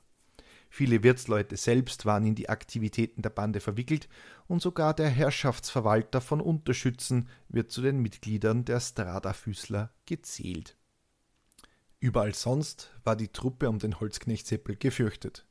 Viele 0.76 1.02
Wirtsleute 1.02 1.56
selbst 1.56 2.04
waren 2.04 2.26
in 2.26 2.34
die 2.34 2.50
Aktivitäten 2.50 3.22
der 3.22 3.30
Bande 3.30 3.60
verwickelt 3.60 4.10
und 4.46 4.60
sogar 4.60 4.92
der 4.92 5.08
Herrschaftsverwalter 5.08 6.20
von 6.20 6.38
Unterschützen 6.38 7.30
wird 7.48 7.72
zu 7.72 7.80
den 7.80 8.02
Mitgliedern 8.02 8.66
der 8.66 8.80
Strada-Füßler 8.80 9.90
gezählt. 10.04 10.76
Überall 11.98 12.34
sonst 12.34 12.92
war 13.04 13.16
die 13.16 13.28
Truppe 13.32 13.70
um 13.70 13.78
den 13.78 14.00
Holzknecht 14.00 14.46
Seppel 14.46 14.76
gefürchtet. 14.76 15.46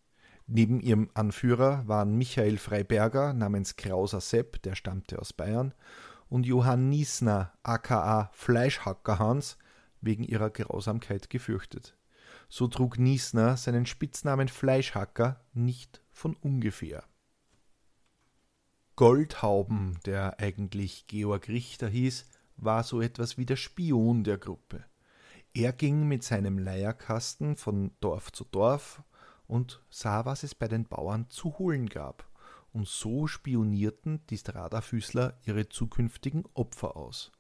Neben 0.46 0.80
ihrem 0.80 1.10
Anführer 1.16 1.88
waren 1.88 2.16
Michael 2.16 2.60
Freiberger 2.60 3.34
namens 3.34 3.78
Krauser 3.78 4.22
Sepp, 4.22 4.62
der 4.62 4.76
stammte 4.76 5.18
aus 5.18 5.34
Bayern, 5.34 5.74
und 6.30 6.46
Johann 6.46 6.90
Niesner 6.90 7.52
aka 7.64 8.30
Fleischhacker 8.32 9.18
Hans 9.18 9.58
wegen 10.02 10.24
ihrer 10.24 10.52
Grausamkeit 10.52 11.32
gefürchtet. 11.32 11.98
So 12.50 12.68
trug 12.68 13.00
Niesner 13.00 13.58
seinen 13.58 13.86
Spitznamen 13.86 14.48
Fleischhacker 14.48 15.42
nicht 15.54 16.02
von 16.12 16.36
ungefähr. 16.36 17.04
Goldhauben, 18.96 20.00
der 20.06 20.40
eigentlich 20.40 21.08
Georg 21.08 21.50
Richter 21.50 21.90
hieß, 21.90 22.26
war 22.58 22.84
so 22.84 23.02
etwas 23.02 23.38
wie 23.38 23.46
der 23.46 23.58
Spion 23.58 24.24
der 24.24 24.38
Gruppe. 24.38 24.86
Er 25.54 25.74
ging 25.74 26.08
mit 26.08 26.24
seinem 26.24 26.58
Leierkasten 26.58 27.56
von 27.58 27.92
Dorf 28.00 28.32
zu 28.32 28.46
Dorf 28.46 29.04
und 29.48 29.82
sah, 29.90 30.26
was 30.26 30.44
es 30.44 30.56
bei 30.56 30.68
den 30.68 30.86
Bauern 30.86 31.30
zu 31.30 31.58
holen 31.58 31.88
gab. 31.88 32.30
Und 32.72 32.88
so 32.88 33.28
spionierten 33.28 34.26
die 34.28 34.38
Strada-Füßler 34.38 35.40
ihre 35.46 35.70
zukünftigen 35.70 36.44
Opfer 36.54 36.98
aus. 36.98 37.32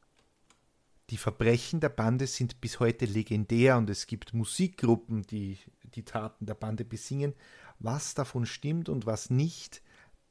Die 1.11 1.17
Verbrechen 1.17 1.79
der 1.79 1.89
Bande 1.89 2.25
sind 2.25 2.61
bis 2.61 2.79
heute 2.79 3.05
legendär 3.05 3.77
und 3.77 3.89
es 3.89 4.07
gibt 4.07 4.33
Musikgruppen, 4.33 5.21
die 5.23 5.59
die 5.83 6.03
Taten 6.03 6.45
der 6.45 6.55
Bande 6.55 6.83
besingen. 6.83 7.33
Was 7.79 8.15
davon 8.15 8.45
stimmt 8.45 8.89
und 8.89 9.05
was 9.05 9.29
nicht, 9.29 9.83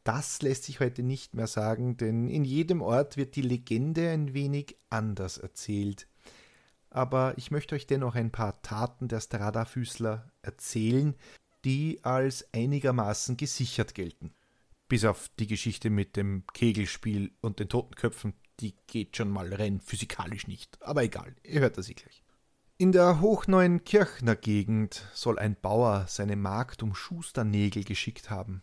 das 0.04 0.42
lässt 0.42 0.64
sich 0.64 0.80
heute 0.80 1.02
nicht 1.02 1.34
mehr 1.34 1.46
sagen, 1.46 1.96
denn 1.96 2.28
in 2.28 2.44
jedem 2.44 2.82
Ort 2.82 3.16
wird 3.16 3.36
die 3.36 3.42
Legende 3.42 4.10
ein 4.10 4.34
wenig 4.34 4.76
anders 4.90 5.38
erzählt. 5.38 6.06
Aber 6.90 7.34
ich 7.38 7.50
möchte 7.50 7.74
euch 7.74 7.86
dennoch 7.86 8.14
ein 8.14 8.30
paar 8.30 8.60
Taten 8.62 9.08
der 9.08 9.20
Strada-Füßler 9.20 10.30
erzählen, 10.42 11.14
die 11.64 12.00
als 12.02 12.52
einigermaßen 12.52 13.36
gesichert 13.36 13.94
gelten. 13.94 14.32
Bis 14.88 15.04
auf 15.04 15.30
die 15.38 15.46
Geschichte 15.46 15.88
mit 15.88 16.16
dem 16.16 16.44
Kegelspiel 16.52 17.32
und 17.40 17.58
den 17.58 17.70
Totenköpfen, 17.70 18.34
die 18.60 18.74
geht 18.86 19.16
schon 19.16 19.30
mal 19.30 19.52
rein 19.52 19.80
physikalisch 19.80 20.46
nicht. 20.46 20.80
Aber 20.82 21.02
egal, 21.02 21.34
ihr 21.42 21.60
hört 21.60 21.78
das 21.78 21.88
eh 21.88 21.94
gleich. 21.94 22.22
In 22.76 22.92
der 22.92 23.20
hochneuen 23.20 23.84
Kirchner 23.84 24.34
Gegend 24.34 25.08
soll 25.14 25.38
ein 25.38 25.56
Bauer 25.60 26.06
seine 26.08 26.36
Magd 26.36 26.82
um 26.82 26.94
Schusternägel 26.94 27.84
geschickt 27.84 28.30
haben. 28.30 28.62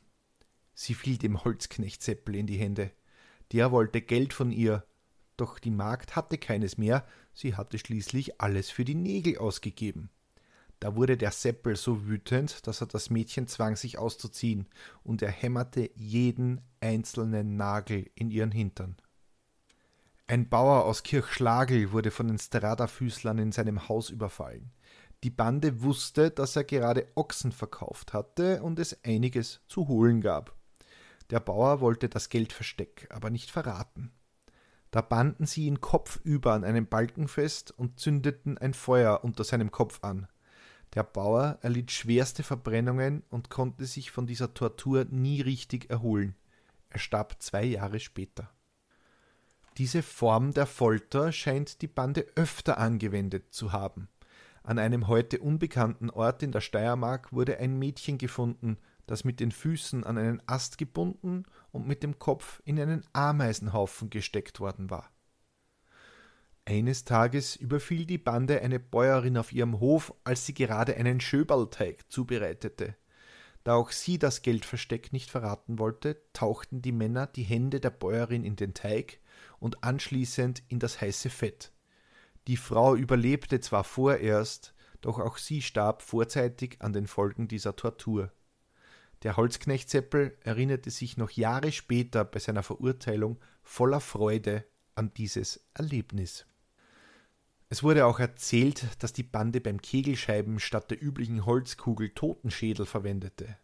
Sie 0.73 0.93
fiel 0.93 1.17
dem 1.17 1.43
Holzknecht 1.43 2.01
Seppel 2.01 2.35
in 2.35 2.47
die 2.47 2.57
Hände. 2.57 2.91
Der 3.51 3.71
wollte 3.71 4.01
Geld 4.01 4.33
von 4.33 4.51
ihr, 4.51 4.85
doch 5.37 5.59
die 5.59 5.71
Magd 5.71 6.15
hatte 6.15 6.37
keines 6.37 6.77
mehr, 6.77 7.05
sie 7.33 7.55
hatte 7.55 7.79
schließlich 7.79 8.41
alles 8.41 8.69
für 8.69 8.85
die 8.85 8.95
Nägel 8.95 9.37
ausgegeben. 9.37 10.09
Da 10.81 10.95
wurde 10.95 11.15
der 11.15 11.31
Seppel 11.31 11.75
so 11.75 12.07
wütend, 12.07 12.65
dass 12.65 12.81
er 12.81 12.87
das 12.87 13.09
Mädchen 13.11 13.47
zwang, 13.47 13.75
sich 13.75 13.97
auszuziehen, 13.97 14.67
und 15.03 15.21
er 15.21 15.31
hämmerte 15.31 15.91
jeden 15.95 16.61
einzelnen 16.79 17.55
Nagel 17.55 18.09
in 18.15 18.31
ihren 18.31 18.51
Hintern. 18.51 18.97
Ein 20.31 20.47
Bauer 20.47 20.85
aus 20.85 21.03
Kirchschlagel 21.03 21.91
wurde 21.91 22.09
von 22.09 22.29
den 22.29 22.39
Strada-Füßlern 22.39 23.37
in 23.37 23.51
seinem 23.51 23.89
Haus 23.89 24.09
überfallen. 24.09 24.71
Die 25.25 25.29
Bande 25.29 25.81
wusste, 25.81 26.31
dass 26.31 26.55
er 26.55 26.63
gerade 26.63 27.05
Ochsen 27.15 27.51
verkauft 27.51 28.13
hatte 28.13 28.63
und 28.63 28.79
es 28.79 29.03
einiges 29.03 29.59
zu 29.67 29.89
holen 29.89 30.21
gab. 30.21 30.55
Der 31.31 31.41
Bauer 31.41 31.81
wollte 31.81 32.07
das 32.07 32.29
Geldversteck 32.29 33.09
aber 33.09 33.29
nicht 33.29 33.51
verraten. 33.51 34.13
Da 34.91 35.01
banden 35.01 35.45
sie 35.45 35.65
ihn 35.65 35.81
kopfüber 35.81 36.53
an 36.53 36.63
einem 36.63 36.87
Balken 36.87 37.27
fest 37.27 37.77
und 37.77 37.99
zündeten 37.99 38.57
ein 38.57 38.73
Feuer 38.73 39.25
unter 39.25 39.43
seinem 39.43 39.69
Kopf 39.69 40.01
an. 40.01 40.27
Der 40.93 41.03
Bauer 41.03 41.57
erlitt 41.61 41.91
schwerste 41.91 42.43
Verbrennungen 42.43 43.23
und 43.31 43.49
konnte 43.49 43.85
sich 43.85 44.11
von 44.11 44.27
dieser 44.27 44.53
Tortur 44.53 45.03
nie 45.09 45.41
richtig 45.41 45.89
erholen. 45.89 46.37
Er 46.87 46.99
starb 46.99 47.35
zwei 47.41 47.65
Jahre 47.65 47.99
später. 47.99 48.49
Diese 49.77 50.03
Form 50.03 50.53
der 50.53 50.65
Folter 50.65 51.31
scheint 51.31 51.81
die 51.81 51.87
Bande 51.87 52.27
öfter 52.35 52.77
angewendet 52.77 53.53
zu 53.53 53.71
haben. 53.71 54.09
An 54.63 54.77
einem 54.77 55.07
heute 55.07 55.39
unbekannten 55.39 56.09
Ort 56.09 56.43
in 56.43 56.51
der 56.51 56.61
Steiermark 56.61 57.31
wurde 57.31 57.57
ein 57.57 57.79
Mädchen 57.79 58.17
gefunden, 58.17 58.77
das 59.07 59.23
mit 59.23 59.39
den 59.39 59.51
Füßen 59.51 60.03
an 60.03 60.17
einen 60.17 60.41
Ast 60.45 60.77
gebunden 60.77 61.43
und 61.71 61.87
mit 61.87 62.03
dem 62.03 62.19
Kopf 62.19 62.61
in 62.65 62.79
einen 62.79 63.03
Ameisenhaufen 63.13 64.09
gesteckt 64.09 64.59
worden 64.59 64.89
war. 64.89 65.09
Eines 66.65 67.05
Tages 67.05 67.55
überfiel 67.55 68.05
die 68.05 68.19
Bande 68.19 68.61
eine 68.61 68.79
Bäuerin 68.79 69.37
auf 69.37 69.51
ihrem 69.51 69.79
Hof, 69.79 70.13
als 70.23 70.45
sie 70.45 70.53
gerade 70.53 70.95
einen 70.95 71.19
Schöberlteig 71.19 72.11
zubereitete. 72.11 72.95
Da 73.63 73.75
auch 73.75 73.91
sie 73.91 74.19
das 74.19 74.41
Geldversteck 74.41 75.11
nicht 75.11 75.31
verraten 75.31 75.79
wollte, 75.79 76.21
tauchten 76.33 76.81
die 76.81 76.91
Männer 76.91 77.25
die 77.25 77.43
Hände 77.43 77.79
der 77.79 77.89
Bäuerin 77.89 78.43
in 78.43 78.55
den 78.55 78.73
Teig 78.73 79.19
und 79.61 79.85
anschließend 79.85 80.63
in 80.67 80.79
das 80.79 80.99
heiße 80.99 81.29
Fett. 81.29 81.71
Die 82.47 82.57
Frau 82.57 82.95
überlebte 82.95 83.61
zwar 83.61 83.85
vorerst, 83.85 84.73
doch 84.99 85.19
auch 85.19 85.37
sie 85.37 85.61
starb 85.61 86.01
vorzeitig 86.01 86.81
an 86.81 86.91
den 86.91 87.07
Folgen 87.07 87.47
dieser 87.47 87.75
Tortur. 87.75 88.31
Der 89.23 89.37
Holzknecht 89.37 89.89
Seppel 89.89 90.35
erinnerte 90.41 90.89
sich 90.89 91.15
noch 91.15 91.29
Jahre 91.29 91.71
später 91.71 92.25
bei 92.25 92.39
seiner 92.39 92.63
Verurteilung 92.63 93.39
voller 93.61 94.01
Freude 94.01 94.65
an 94.95 95.13
dieses 95.13 95.63
Erlebnis. 95.75 96.47
Es 97.69 97.83
wurde 97.83 98.07
auch 98.07 98.19
erzählt, 98.19 99.01
dass 99.01 99.13
die 99.13 99.23
Bande 99.23 99.61
beim 99.61 99.81
Kegelscheiben 99.81 100.59
statt 100.59 100.89
der 100.89 101.01
üblichen 101.01 101.45
Holzkugel 101.45 102.09
Totenschädel 102.09 102.85
verwendete. 102.85 103.57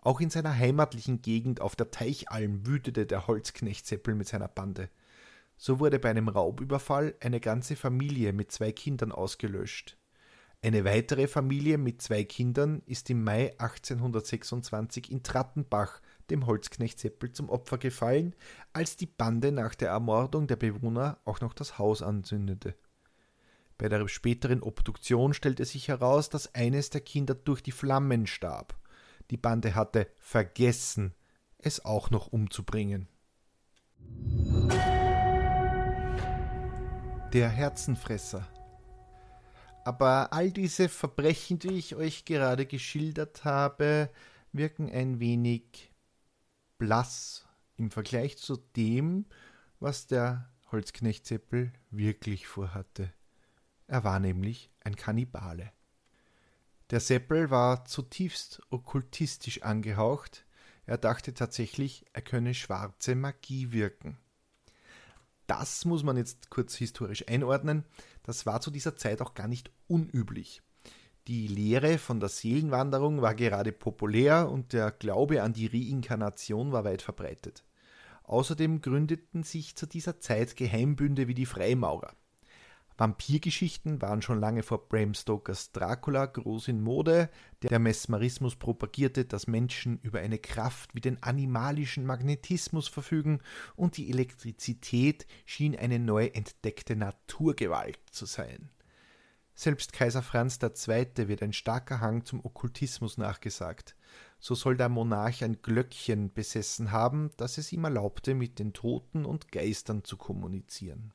Auch 0.00 0.20
in 0.20 0.30
seiner 0.30 0.56
heimatlichen 0.56 1.20
Gegend 1.20 1.60
auf 1.60 1.74
der 1.74 1.90
Teichalm 1.90 2.64
wütete 2.64 3.06
der 3.06 3.26
Holzknecht 3.26 3.86
Seppel 3.86 4.14
mit 4.14 4.28
seiner 4.28 4.46
Bande. 4.46 4.88
So 5.56 5.80
wurde 5.80 5.98
bei 5.98 6.10
einem 6.10 6.28
Raubüberfall 6.28 7.14
eine 7.20 7.40
ganze 7.40 7.76
Familie 7.76 8.32
mit 8.32 8.52
zwei 8.52 8.72
Kindern 8.72 9.12
ausgelöscht. 9.12 9.96
Eine 10.62 10.84
weitere 10.84 11.28
Familie 11.28 11.78
mit 11.78 12.02
zwei 12.02 12.24
Kindern 12.24 12.82
ist 12.86 13.08
im 13.10 13.22
Mai 13.22 13.52
1826 13.58 15.10
in 15.10 15.22
Trattenbach 15.22 16.00
dem 16.30 16.46
Holzknecht 16.46 16.98
Seppel 16.98 17.32
zum 17.32 17.48
Opfer 17.48 17.78
gefallen, 17.78 18.34
als 18.72 18.96
die 18.96 19.06
Bande 19.06 19.52
nach 19.52 19.74
der 19.74 19.90
Ermordung 19.90 20.46
der 20.46 20.56
Bewohner 20.56 21.18
auch 21.24 21.40
noch 21.40 21.54
das 21.54 21.78
Haus 21.78 22.02
anzündete. 22.02 22.74
Bei 23.78 23.88
der 23.88 24.08
späteren 24.08 24.62
Obduktion 24.62 25.34
stellte 25.34 25.64
sich 25.64 25.88
heraus, 25.88 26.30
dass 26.30 26.54
eines 26.54 26.90
der 26.90 27.02
Kinder 27.02 27.34
durch 27.34 27.62
die 27.62 27.72
Flammen 27.72 28.26
starb. 28.26 28.74
Die 29.30 29.36
Bande 29.36 29.74
hatte 29.74 30.08
vergessen, 30.18 31.14
es 31.58 31.84
auch 31.84 32.10
noch 32.10 32.28
umzubringen. 32.28 33.08
Der 37.36 37.50
Herzenfresser. 37.50 38.48
Aber 39.84 40.32
all 40.32 40.50
diese 40.50 40.88
Verbrechen, 40.88 41.58
die 41.58 41.74
ich 41.74 41.94
euch 41.94 42.24
gerade 42.24 42.64
geschildert 42.64 43.44
habe, 43.44 44.08
wirken 44.52 44.90
ein 44.90 45.20
wenig 45.20 45.92
blass 46.78 47.46
im 47.76 47.90
Vergleich 47.90 48.38
zu 48.38 48.56
dem, 48.56 49.26
was 49.80 50.06
der 50.06 50.48
Holzknecht 50.72 51.26
Seppel 51.26 51.74
wirklich 51.90 52.46
vorhatte. 52.46 53.12
Er 53.86 54.02
war 54.02 54.18
nämlich 54.18 54.70
ein 54.82 54.96
Kannibale. 54.96 55.72
Der 56.88 57.00
Seppel 57.00 57.50
war 57.50 57.84
zutiefst 57.84 58.62
okkultistisch 58.70 59.60
angehaucht, 59.60 60.46
er 60.86 60.96
dachte 60.96 61.34
tatsächlich, 61.34 62.06
er 62.14 62.22
könne 62.22 62.54
schwarze 62.54 63.14
Magie 63.14 63.72
wirken. 63.72 64.16
Das 65.46 65.84
muss 65.84 66.02
man 66.02 66.16
jetzt 66.16 66.50
kurz 66.50 66.74
historisch 66.74 67.24
einordnen, 67.28 67.84
das 68.22 68.46
war 68.46 68.60
zu 68.60 68.70
dieser 68.70 68.96
Zeit 68.96 69.22
auch 69.22 69.34
gar 69.34 69.48
nicht 69.48 69.70
unüblich. 69.86 70.62
Die 71.28 71.48
Lehre 71.48 71.98
von 71.98 72.20
der 72.20 72.28
Seelenwanderung 72.28 73.20
war 73.20 73.34
gerade 73.34 73.72
populär 73.72 74.48
und 74.50 74.72
der 74.72 74.92
Glaube 74.92 75.42
an 75.42 75.52
die 75.52 75.66
Reinkarnation 75.66 76.72
war 76.72 76.84
weit 76.84 77.02
verbreitet. 77.02 77.64
Außerdem 78.24 78.80
gründeten 78.80 79.42
sich 79.42 79.76
zu 79.76 79.86
dieser 79.86 80.20
Zeit 80.20 80.56
Geheimbünde 80.56 81.28
wie 81.28 81.34
die 81.34 81.46
Freimaurer. 81.46 82.12
Vampirgeschichten 82.98 84.00
waren 84.00 84.22
schon 84.22 84.40
lange 84.40 84.62
vor 84.62 84.88
Bram 84.88 85.12
Stokers 85.12 85.72
Dracula 85.72 86.26
groß 86.26 86.68
in 86.68 86.80
Mode. 86.80 87.28
Der 87.62 87.78
Mesmerismus 87.78 88.56
propagierte, 88.56 89.26
dass 89.26 89.46
Menschen 89.46 89.98
über 90.02 90.20
eine 90.20 90.38
Kraft 90.38 90.94
wie 90.94 91.00
den 91.00 91.22
animalischen 91.22 92.06
Magnetismus 92.06 92.88
verfügen 92.88 93.40
und 93.74 93.98
die 93.98 94.10
Elektrizität 94.10 95.26
schien 95.44 95.76
eine 95.76 95.98
neu 95.98 96.26
entdeckte 96.26 96.96
Naturgewalt 96.96 97.98
zu 98.10 98.24
sein. 98.24 98.70
Selbst 99.54 99.92
Kaiser 99.94 100.22
Franz 100.22 100.58
II. 100.62 101.28
wird 101.28 101.42
ein 101.42 101.54
starker 101.54 102.00
Hang 102.00 102.24
zum 102.24 102.44
Okkultismus 102.44 103.16
nachgesagt. 103.16 103.96
So 104.38 104.54
soll 104.54 104.76
der 104.76 104.90
Monarch 104.90 105.42
ein 105.44 105.62
Glöckchen 105.62 106.32
besessen 106.32 106.92
haben, 106.92 107.30
das 107.38 107.56
es 107.56 107.72
ihm 107.72 107.84
erlaubte, 107.84 108.34
mit 108.34 108.58
den 108.58 108.74
Toten 108.74 109.24
und 109.24 109.50
Geistern 109.52 110.04
zu 110.04 110.18
kommunizieren. 110.18 111.14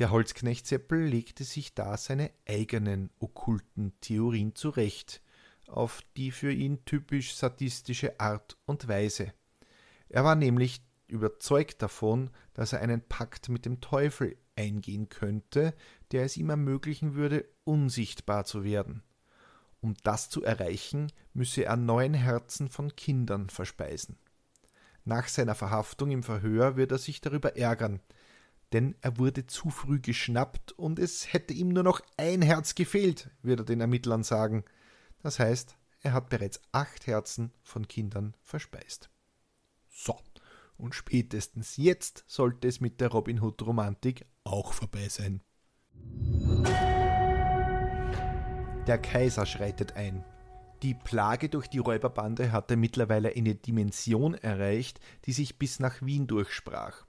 Der 0.00 0.10
Holzknecht 0.10 0.66
Seppel 0.66 1.04
legte 1.04 1.44
sich 1.44 1.74
da 1.74 1.98
seine 1.98 2.30
eigenen 2.48 3.10
okkulten 3.18 3.92
Theorien 4.00 4.54
zurecht, 4.54 5.22
auf 5.68 6.00
die 6.16 6.30
für 6.30 6.50
ihn 6.50 6.86
typisch 6.86 7.34
sadistische 7.34 8.18
Art 8.18 8.56
und 8.64 8.88
Weise. 8.88 9.34
Er 10.08 10.24
war 10.24 10.36
nämlich 10.36 10.80
überzeugt 11.06 11.82
davon, 11.82 12.30
dass 12.54 12.72
er 12.72 12.80
einen 12.80 13.02
Pakt 13.02 13.50
mit 13.50 13.66
dem 13.66 13.82
Teufel 13.82 14.38
eingehen 14.56 15.10
könnte, 15.10 15.74
der 16.12 16.24
es 16.24 16.38
ihm 16.38 16.48
ermöglichen 16.48 17.14
würde, 17.14 17.44
unsichtbar 17.64 18.46
zu 18.46 18.64
werden. 18.64 19.02
Um 19.82 19.94
das 20.02 20.30
zu 20.30 20.42
erreichen, 20.42 21.12
müsse 21.34 21.66
er 21.66 21.76
neun 21.76 22.14
Herzen 22.14 22.70
von 22.70 22.96
Kindern 22.96 23.50
verspeisen. 23.50 24.16
Nach 25.04 25.28
seiner 25.28 25.54
Verhaftung 25.54 26.10
im 26.10 26.22
Verhör 26.22 26.76
wird 26.76 26.90
er 26.90 26.98
sich 26.98 27.20
darüber 27.20 27.54
ärgern, 27.56 28.00
denn 28.72 28.94
er 29.00 29.18
wurde 29.18 29.46
zu 29.46 29.70
früh 29.70 30.00
geschnappt 30.00 30.72
und 30.72 30.98
es 30.98 31.32
hätte 31.32 31.54
ihm 31.54 31.68
nur 31.68 31.82
noch 31.82 32.00
ein 32.16 32.42
Herz 32.42 32.74
gefehlt, 32.74 33.30
wird 33.42 33.60
er 33.60 33.64
den 33.64 33.80
Ermittlern 33.80 34.22
sagen. 34.22 34.64
Das 35.22 35.38
heißt, 35.38 35.76
er 36.00 36.12
hat 36.12 36.30
bereits 36.30 36.60
acht 36.72 37.06
Herzen 37.06 37.52
von 37.62 37.86
Kindern 37.88 38.34
verspeist. 38.42 39.10
So, 39.88 40.16
und 40.76 40.94
spätestens 40.94 41.76
jetzt 41.76 42.24
sollte 42.26 42.68
es 42.68 42.80
mit 42.80 43.00
der 43.00 43.08
Robin 43.08 43.40
Hood 43.42 43.60
Romantik 43.62 44.24
auch 44.44 44.72
vorbei 44.72 45.08
sein. 45.08 45.42
Der 48.86 48.98
Kaiser 48.98 49.44
schreitet 49.44 49.92
ein. 49.96 50.24
Die 50.82 50.94
Plage 50.94 51.50
durch 51.50 51.66
die 51.68 51.78
Räuberbande 51.78 52.52
hatte 52.52 52.76
mittlerweile 52.76 53.34
eine 53.36 53.54
Dimension 53.54 54.32
erreicht, 54.32 54.98
die 55.26 55.32
sich 55.32 55.58
bis 55.58 55.78
nach 55.78 56.00
Wien 56.00 56.26
durchsprach. 56.26 57.04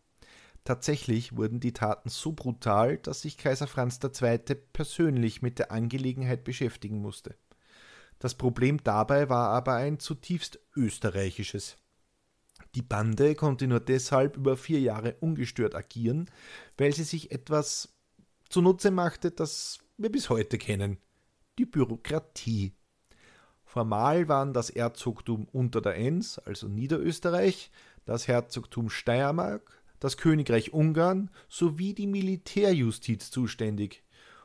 Tatsächlich 0.63 1.36
wurden 1.36 1.60
die 1.60 1.74
Taten 1.74 2.10
so 2.10 2.34
brutal, 2.34 2.97
dass 2.97 3.21
sich 3.21 3.38
Kaiser 3.38 3.67
Franz 3.67 4.00
II. 4.04 4.38
persönlich 4.74 5.41
mit 5.41 5.60
der 5.60 5.71
Angelegenheit 5.71 6.43
beschäftigen 6.43 7.02
musste. 7.02 7.36
Das 8.19 8.36
Problem 8.36 8.84
dabei 8.84 9.30
war 9.30 9.50
aber 9.50 9.74
ein 9.76 10.00
zutiefst 10.00 10.60
österreichisches. 10.76 11.78
Die 12.76 12.84
Bande 12.84 13.34
konnte 13.34 13.67
nur 13.67 13.80
deshalb 13.80 14.38
über 14.38 14.56
vier 14.56 14.80
Jahre 14.80 15.15
ungestört 15.19 15.74
agieren, 15.74 16.30
weil 16.78 16.93
sie 16.93 17.04
sich 17.04 17.32
etwas 17.32 17.89
zunutze 18.50 18.91
machte, 18.91 19.32
das 19.32 19.80
wir 19.97 20.12
bis 20.12 20.30
heute 20.30 20.58
kennen 20.58 21.00
die 21.58 21.65
Bürokratie. 21.65 22.74
Formal 23.63 24.28
waren 24.28 24.54
das 24.54 24.69
Erzogtum 24.69 25.47
unter 25.52 25.82
der 25.82 25.95
Enns, 25.95 26.39
also 26.39 26.67
Niederösterreich, 26.67 27.71
das 28.06 28.28
Herzogtum 28.28 28.89
Steiermark, 28.89 29.80
das 30.01 30.17
Königreich 30.17 30.73
Ungarn 30.73 31.29
sowie 31.47 31.93
die 31.93 32.07
Militärjustiz 32.07 33.31
zuständig. 33.31 34.03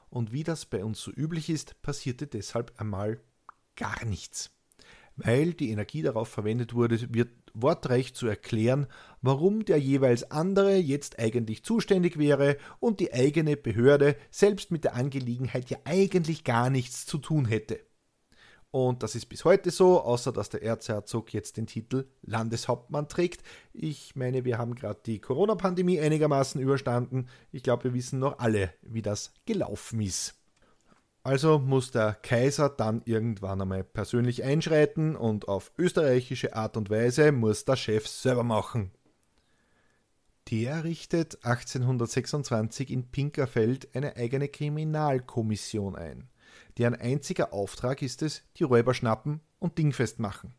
Und 0.08 0.32
wie 0.32 0.44
das 0.44 0.66
bei 0.66 0.84
uns 0.84 1.00
so 1.00 1.10
üblich 1.10 1.50
ist, 1.50 1.82
passierte 1.82 2.28
deshalb 2.28 2.78
einmal 2.78 3.20
gar 3.74 4.04
nichts. 4.04 4.50
Weil 5.16 5.54
die 5.54 5.70
Energie 5.70 6.02
darauf 6.02 6.28
verwendet 6.28 6.74
wurde, 6.74 7.12
wird 7.12 7.30
wortreich 7.54 8.14
zu 8.14 8.26
erklären, 8.26 8.86
warum 9.22 9.64
der 9.64 9.78
jeweils 9.78 10.30
andere 10.30 10.76
jetzt 10.76 11.18
eigentlich 11.18 11.64
zuständig 11.64 12.18
wäre 12.18 12.58
und 12.78 13.00
die 13.00 13.14
eigene 13.14 13.56
Behörde 13.56 14.16
selbst 14.30 14.70
mit 14.70 14.84
der 14.84 14.94
Angelegenheit 14.94 15.70
ja 15.70 15.78
eigentlich 15.84 16.44
gar 16.44 16.68
nichts 16.68 17.06
zu 17.06 17.16
tun 17.16 17.46
hätte. 17.46 17.80
Und 18.70 19.02
das 19.02 19.14
ist 19.14 19.26
bis 19.26 19.44
heute 19.44 19.70
so, 19.70 20.00
außer 20.02 20.32
dass 20.32 20.50
der 20.50 20.62
Erzherzog 20.62 21.32
jetzt 21.32 21.56
den 21.56 21.66
Titel 21.66 22.06
Landeshauptmann 22.22 23.08
trägt. 23.08 23.42
Ich 23.72 24.16
meine, 24.16 24.44
wir 24.44 24.58
haben 24.58 24.74
gerade 24.74 25.00
die 25.06 25.18
Corona-Pandemie 25.18 26.00
einigermaßen 26.00 26.60
überstanden. 26.60 27.28
Ich 27.52 27.62
glaube, 27.62 27.84
wir 27.84 27.94
wissen 27.94 28.18
noch 28.18 28.38
alle, 28.38 28.72
wie 28.82 29.02
das 29.02 29.32
gelaufen 29.46 30.00
ist. 30.00 30.34
Also 31.26 31.58
muss 31.58 31.90
der 31.90 32.14
Kaiser 32.14 32.68
dann 32.68 33.02
irgendwann 33.04 33.60
einmal 33.60 33.82
persönlich 33.82 34.44
einschreiten 34.44 35.16
und 35.16 35.48
auf 35.48 35.72
österreichische 35.76 36.54
Art 36.54 36.76
und 36.76 36.88
Weise 36.88 37.32
muss 37.32 37.64
der 37.64 37.74
Chef 37.74 38.06
selber 38.06 38.44
machen. 38.44 38.92
Der 40.52 40.84
richtet 40.84 41.44
1826 41.44 42.92
in 42.92 43.10
Pinkerfeld 43.10 43.88
eine 43.96 44.14
eigene 44.14 44.46
Kriminalkommission 44.46 45.96
ein. 45.96 46.28
Deren 46.78 46.94
einziger 46.94 47.52
Auftrag 47.52 48.02
ist 48.02 48.22
es, 48.22 48.42
die 48.56 48.64
Räuber 48.64 48.94
schnappen 48.94 49.40
und 49.58 49.78
dingfest 49.78 50.18
machen. 50.18 50.54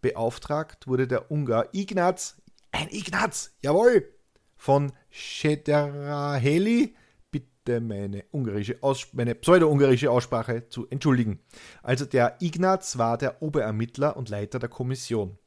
Beauftragt 0.00 0.86
wurde 0.86 1.06
der 1.06 1.30
Ungar 1.30 1.68
Ignaz, 1.72 2.40
ein 2.72 2.88
Ignaz, 2.90 3.54
jawohl, 3.60 4.08
von 4.56 4.92
Schederaheli, 5.10 6.94
bitte 7.30 7.80
meine 7.80 8.24
ungarische 8.30 8.78
meine 9.12 9.34
pseudo-ungarische 9.34 10.10
Aussprache 10.10 10.68
zu 10.68 10.88
entschuldigen. 10.88 11.40
Also 11.82 12.06
der 12.06 12.36
Ignaz 12.40 12.96
war 12.96 13.18
der 13.18 13.42
Oberermittler 13.42 14.16
und 14.16 14.28
Leiter 14.28 14.58
der 14.58 14.68
Kommission. 14.68 15.38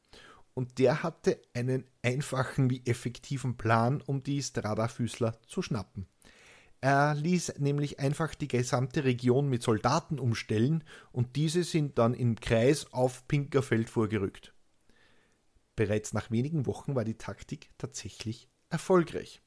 Und 0.54 0.78
der 0.78 1.02
hatte 1.02 1.40
einen 1.52 1.84
einfachen 2.02 2.70
wie 2.70 2.82
effektiven 2.86 3.56
Plan, 3.56 4.02
um 4.06 4.22
die 4.22 4.40
Strada-Füßler 4.40 5.40
zu 5.48 5.62
schnappen. 5.62 6.06
Er 6.80 7.14
ließ 7.14 7.54
nämlich 7.58 7.98
einfach 8.00 8.34
die 8.34 8.48
gesamte 8.48 9.04
Region 9.04 9.48
mit 9.48 9.62
Soldaten 9.62 10.18
umstellen 10.18 10.84
und 11.12 11.36
diese 11.36 11.64
sind 11.64 11.98
dann 11.98 12.14
im 12.14 12.36
Kreis 12.36 12.92
auf 12.92 13.26
Pinkerfeld 13.26 13.88
vorgerückt. 13.88 14.54
Bereits 15.76 16.12
nach 16.12 16.30
wenigen 16.30 16.66
Wochen 16.66 16.94
war 16.94 17.04
die 17.04 17.18
Taktik 17.18 17.70
tatsächlich 17.78 18.48
erfolgreich. 18.68 19.40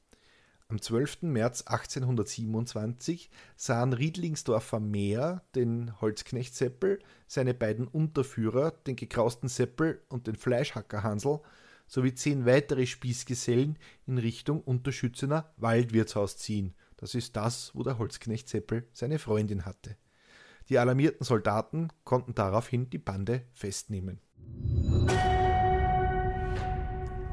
Am 0.70 0.82
12. 0.82 1.22
März 1.22 1.62
1827 1.62 3.30
sahen 3.56 3.94
Riedlingsdorfer 3.94 4.80
Meer 4.80 5.42
den 5.54 5.98
Holzknecht 6.02 6.54
Seppel, 6.54 6.98
seine 7.26 7.54
beiden 7.54 7.88
Unterführer, 7.88 8.72
den 8.72 8.94
gekrausten 8.94 9.48
Seppel 9.48 10.02
und 10.10 10.26
den 10.26 10.36
Fleischhacker 10.36 11.02
Hansel, 11.02 11.40
sowie 11.86 12.14
zehn 12.14 12.44
weitere 12.44 12.84
Spießgesellen 12.84 13.78
in 14.06 14.18
Richtung 14.18 14.60
Unterschützener 14.60 15.50
Waldwirtshaus 15.56 16.36
ziehen. 16.36 16.74
Das 16.98 17.14
ist 17.14 17.34
das, 17.36 17.74
wo 17.74 17.82
der 17.82 17.98
Holzknecht 17.98 18.48
Seppel 18.48 18.86
seine 18.92 19.18
Freundin 19.18 19.64
hatte. 19.64 19.96
Die 20.68 20.78
alarmierten 20.78 21.24
Soldaten 21.24 21.88
konnten 22.04 22.34
daraufhin 22.34 22.90
die 22.90 22.98
Bande 22.98 23.42
festnehmen. 23.52 24.20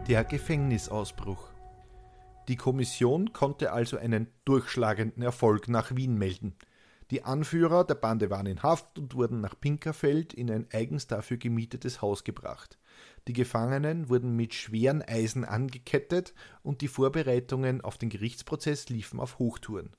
Der 0.08 0.24
Gefängnisausbruch 0.24 1.56
die 2.48 2.58
Kommission 2.58 3.34
konnte 3.34 3.72
also 3.72 3.98
einen 3.98 4.28
durchschlagenden 4.46 5.24
Erfolg 5.24 5.68
nach 5.68 5.96
Wien 5.96 6.16
melden. 6.16 6.56
Die 7.10 7.24
Anführer 7.24 7.84
der 7.84 7.96
Bande 7.96 8.30
waren 8.30 8.46
in 8.46 8.62
Haft 8.62 9.00
und 9.00 9.16
wurden 9.16 9.42
nach 9.42 9.60
Pinkerfeld 9.60 10.34
in 10.34 10.52
ein 10.52 10.68
eigens 10.72 11.08
dafür 11.08 11.38
gemietetes 11.38 12.02
Haus 12.02 12.24
gebracht. 12.24 12.78
Die 13.28 13.34
Gefangenen 13.34 14.10
wurden 14.10 14.36
mit 14.36 14.54
schweren 14.54 15.02
Eisen 15.02 15.46
angekettet 15.46 16.34
und 16.62 16.82
die 16.82 16.88
Vorbereitungen 16.88 17.82
auf 17.82 17.98
den 17.98 18.10
Gerichtsprozess 18.10 18.90
liefen 18.90 19.20
auf 19.20 19.40
Hochtouren. 19.40 19.96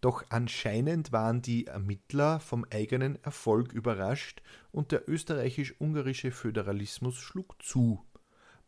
Doch 0.00 0.24
anscheinend 0.28 1.10
waren 1.10 1.42
die 1.42 1.66
Ermittler 1.66 2.38
vom 2.38 2.64
eigenen 2.70 3.22
Erfolg 3.24 3.72
überrascht 3.72 4.42
und 4.70 4.92
der 4.92 5.08
österreichisch-ungarische 5.08 6.30
Föderalismus 6.30 7.16
schlug 7.16 7.60
zu. 7.62 8.04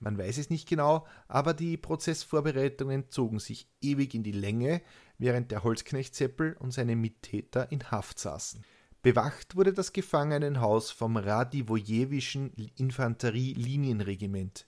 Man 0.00 0.16
weiß 0.16 0.38
es 0.38 0.50
nicht 0.50 0.66
genau, 0.66 1.06
aber 1.28 1.52
die 1.52 1.76
Prozessvorbereitungen 1.76 3.10
zogen 3.10 3.38
sich 3.38 3.68
ewig 3.82 4.14
in 4.14 4.22
die 4.22 4.32
Länge, 4.32 4.80
während 5.18 5.50
der 5.50 5.62
Holzknecht 5.62 6.14
Seppel 6.14 6.56
und 6.58 6.72
seine 6.72 6.96
Mittäter 6.96 7.70
in 7.70 7.90
Haft 7.90 8.18
saßen. 8.18 8.64
Bewacht 9.02 9.56
wurde 9.56 9.72
das 9.72 9.94
Gefangenenhaus 9.94 10.90
vom 10.90 11.16
Radivojewischen 11.16 12.52
Infanterie-Linienregiment. 12.76 14.66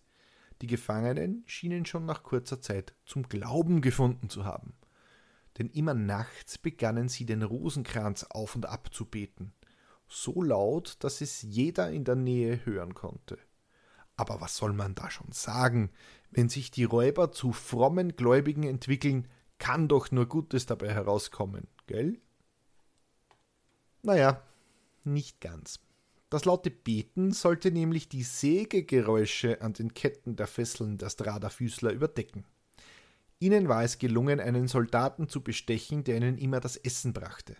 Die 0.63 0.69
Gefangenen 0.69 1.45
schienen 1.47 1.85
schon 1.85 2.07
nach 2.07 2.23
kurzer 2.23 2.59
Zeit 2.59 2.95
zum 3.05 3.29
Glauben 3.29 3.83
gefunden 3.83 4.31
zu 4.31 4.47
haben. 4.47 4.73
Denn 5.59 5.69
immer 5.69 5.93
nachts 5.93 6.57
begannen 6.57 7.11
sie 7.11 7.27
den 7.27 7.43
Rosenkranz 7.43 8.25
auf 8.25 8.57
und 8.57 8.65
ab 8.65 8.89
zu 8.95 9.05
beten. 9.05 9.53
So 10.09 10.41
laut, 10.43 10.97
dass 11.01 11.21
es 11.21 11.43
jeder 11.43 11.91
in 11.91 12.05
der 12.05 12.17
Nähe 12.17 12.65
hören 12.65 12.95
konnte. 12.95 13.37
Aber 14.17 14.41
was 14.41 14.57
soll 14.57 14.73
man 14.73 14.95
da 14.95 15.11
schon 15.11 15.33
sagen? 15.33 15.91
Wenn 16.31 16.49
sich 16.49 16.71
die 16.71 16.85
Räuber 16.85 17.33
zu 17.33 17.53
frommen 17.53 18.17
Gläubigen 18.17 18.63
entwickeln, 18.63 19.29
kann 19.59 19.89
doch 19.89 20.11
nur 20.11 20.27
Gutes 20.27 20.65
dabei 20.65 20.95
herauskommen, 20.95 21.69
gell? 21.87 22.19
Naja, 24.03 24.43
nicht 25.05 25.41
ganz. 25.41 25.81
Das 26.29 26.45
laute 26.45 26.71
Beten 26.71 27.33
sollte 27.33 27.71
nämlich 27.71 28.09
die 28.09 28.23
Sägegeräusche 28.23 29.61
an 29.61 29.75
den 29.75 29.95
Ketten 29.95 30.35
der 30.35 30.47
Fesseln 30.47 30.99
der 30.99 31.11
Strada-Füßler 31.11 31.93
überdecken. 31.93 32.45
Ihnen 33.39 33.69
war 33.69 33.85
es 33.85 33.99
gelungen, 33.99 34.41
einen 34.41 34.67
Soldaten 34.67 35.29
zu 35.29 35.43
bestechen, 35.43 36.05
der 36.05 36.17
ihnen 36.17 36.39
immer 36.39 36.61
das 36.61 36.77
Essen 36.77 37.13
brachte. 37.13 37.57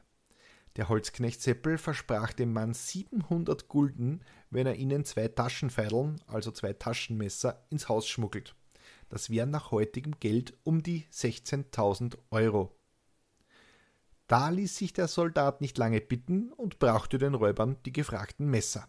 Der 0.77 0.89
Holzknecht 0.89 1.43
Seppel 1.43 1.77
versprach 1.77 2.33
dem 2.33 2.53
Mann 2.53 2.73
700 2.73 3.69
Gulden, 3.69 4.25
wenn 4.51 4.67
er 4.67 4.77
ihnen 4.77 5.05
zwei 5.05 5.29
Taschenfeideln, 5.29 6.21
also 6.27 6.51
zwei 6.51 6.73
Taschenmesser, 6.73 7.63
ins 7.69 7.89
Haus 7.89 8.09
schmuggelt. 8.09 8.55
Das 9.11 9.29
wären 9.29 9.51
nach 9.51 9.71
heutigem 9.71 10.19
Geld 10.19 10.55
um 10.65 10.83
die 10.83 11.05
16.000 11.13 12.17
Euro. 12.31 12.75
Da 14.33 14.49
ließ 14.49 14.75
sich 14.75 14.95
der 14.95 15.09
Soldat 15.09 15.61
nicht 15.61 15.77
lange 15.77 16.01
bitten 16.01 16.53
und 16.53 16.79
brachte 16.79 17.19
den 17.19 17.35
Räubern 17.35 17.77
die 17.85 17.93
gefragten 17.93 18.49
Messer. 18.49 18.89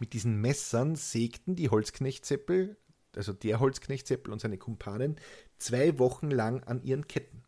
Mit 0.00 0.12
diesen 0.12 0.40
Messern 0.40 0.96
sägten 0.96 1.54
die 1.54 1.68
Holzknechtseppel, 1.68 2.76
also 3.14 3.32
der 3.32 3.60
Holzknechtseppel 3.60 4.32
und 4.32 4.40
seine 4.40 4.58
Kumpanen, 4.58 5.20
zwei 5.58 6.00
Wochen 6.00 6.32
lang 6.32 6.64
an 6.64 6.82
ihren 6.82 7.06
Ketten. 7.06 7.44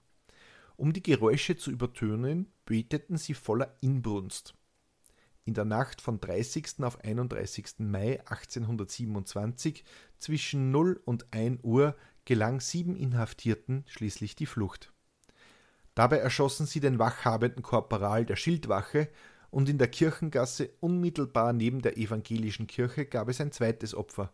Um 0.76 0.92
die 0.92 1.02
Geräusche 1.02 1.56
zu 1.56 1.72
übertönen, 1.72 2.52
beteten 2.66 3.16
sie 3.16 3.34
voller 3.34 3.76
Inbrunst. 3.80 4.54
In 5.44 5.54
der 5.54 5.64
Nacht 5.64 6.00
von 6.00 6.20
30. 6.20 6.84
auf 6.84 7.00
31. 7.00 7.80
Mai 7.80 8.20
1827 8.26 9.82
zwischen 10.20 10.70
0 10.70 11.02
und 11.04 11.32
1 11.32 11.64
Uhr 11.64 11.96
gelang 12.24 12.60
sieben 12.60 12.94
Inhaftierten 12.94 13.82
schließlich 13.88 14.36
die 14.36 14.46
Flucht. 14.46 14.93
Dabei 15.94 16.18
erschossen 16.18 16.66
sie 16.66 16.80
den 16.80 16.98
wachhabenden 16.98 17.62
Korporal 17.62 18.26
der 18.26 18.36
Schildwache 18.36 19.08
und 19.50 19.68
in 19.68 19.78
der 19.78 19.88
Kirchengasse 19.88 20.70
unmittelbar 20.80 21.52
neben 21.52 21.82
der 21.82 21.96
evangelischen 21.96 22.66
Kirche 22.66 23.06
gab 23.06 23.28
es 23.28 23.40
ein 23.40 23.52
zweites 23.52 23.94
Opfer. 23.94 24.32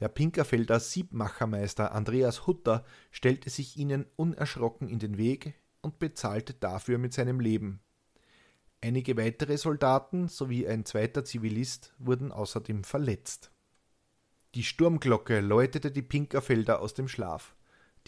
Der 0.00 0.08
Pinkerfelder 0.08 0.80
Siebmachermeister 0.80 1.92
Andreas 1.92 2.46
Hutter 2.46 2.84
stellte 3.10 3.50
sich 3.50 3.76
ihnen 3.76 4.06
unerschrocken 4.16 4.88
in 4.88 4.98
den 4.98 5.18
Weg, 5.18 5.54
und 5.82 5.98
bezahlte 5.98 6.54
dafür 6.54 6.96
mit 6.96 7.12
seinem 7.12 7.40
Leben. 7.40 7.80
Einige 8.80 9.16
weitere 9.16 9.58
Soldaten 9.58 10.28
sowie 10.28 10.66
ein 10.66 10.84
zweiter 10.84 11.24
Zivilist 11.24 11.92
wurden 11.98 12.32
außerdem 12.32 12.84
verletzt. 12.84 13.52
Die 14.54 14.64
Sturmglocke 14.64 15.40
läutete 15.40 15.90
die 15.90 16.02
Pinkerfelder 16.02 16.80
aus 16.80 16.94
dem 16.94 17.08
Schlaf. 17.08 17.54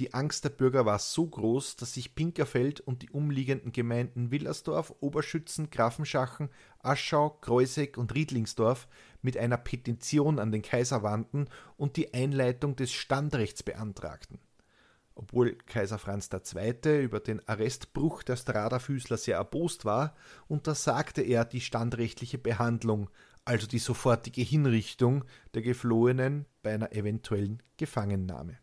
Die 0.01 0.13
Angst 0.13 0.45
der 0.45 0.51
Bürger 0.51 0.85
war 0.87 0.99
so 0.99 1.25
groß, 1.25 1.77
dass 1.77 1.95
sich 1.95 2.17
Pinkerfeld 2.17 2.81
und 2.81 3.03
die 3.03 3.11
umliegenden 3.11 3.71
Gemeinden 3.71 4.33
Willersdorf, 4.33 4.93
Oberschützen, 4.99 5.71
Grafenschachen, 5.71 6.51
Aschau, 6.83 7.31
Kreuseck 7.31 7.97
und 7.97 8.13
Riedlingsdorf 8.13 8.89
mit 9.23 9.37
einer 9.37 9.57
Petition 9.57 10.41
an 10.41 10.51
den 10.51 10.63
Kaiser 10.63 11.05
wandten 11.05 11.47
und 11.77 11.97
die 11.97 12.13
Einleitung 12.13 12.75
des 12.75 12.93
Standrechts 12.93 13.63
beantragten. 13.63 14.41
Obwohl 15.15 15.55
Kaiser 15.55 15.99
Franz 15.99 16.29
II. 16.33 17.05
über 17.05 17.21
den 17.21 17.47
Arrestbruch 17.49 18.25
der 18.25 18.35
Strada-Füßler 18.35 19.17
sehr 19.17 19.37
erbost 19.37 19.85
war, 19.85 20.17
untersagte 20.49 21.23
er 21.23 21.45
die 21.45 21.61
standrechtliche 21.61 22.39
Behandlung, 22.39 23.11
also 23.45 23.69
die 23.69 23.79
sofortige 23.79 24.43
Hinrichtung 24.43 25.25
der 25.55 25.63
Geflohenen 25.63 26.47
bei 26.65 26.75
einer 26.75 26.91
eventuellen 26.91 27.63
Gefangennahme. 27.77 28.59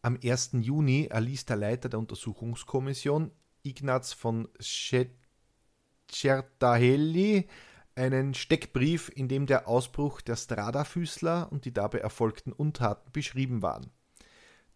Am 0.00 0.16
1. 0.22 0.50
Juni 0.60 1.06
erließ 1.06 1.46
der 1.46 1.56
Leiter 1.56 1.88
der 1.88 1.98
Untersuchungskommission, 1.98 3.32
Ignaz 3.64 4.12
von 4.12 4.46
Scertahelli, 4.60 7.48
einen 7.96 8.34
Steckbrief, 8.34 9.10
in 9.12 9.26
dem 9.26 9.46
der 9.46 9.66
Ausbruch 9.66 10.20
der 10.20 10.36
Strada-Füßler 10.36 11.50
und 11.50 11.64
die 11.64 11.72
dabei 11.72 11.98
erfolgten 11.98 12.52
Untaten 12.52 13.10
beschrieben 13.10 13.60
waren. 13.60 13.90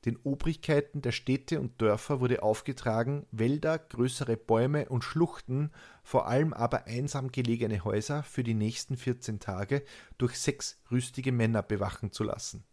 Den 0.04 0.16
Obrigkeiten 0.24 1.02
der 1.02 1.12
Städte 1.12 1.60
und 1.60 1.80
Dörfer 1.80 2.20
wurde 2.20 2.42
aufgetragen, 2.42 3.24
Wälder, 3.30 3.78
größere 3.78 4.36
Bäume 4.36 4.88
und 4.88 5.04
Schluchten, 5.04 5.70
vor 6.02 6.26
allem 6.26 6.52
aber 6.52 6.88
einsam 6.88 7.30
gelegene 7.30 7.84
Häuser 7.84 8.24
für 8.24 8.42
die 8.42 8.54
nächsten 8.54 8.96
14 8.96 9.38
Tage 9.38 9.84
durch 10.18 10.40
sechs 10.40 10.82
rüstige 10.90 11.30
Männer 11.30 11.62
bewachen 11.62 12.10
zu 12.10 12.24
lassen. 12.24 12.64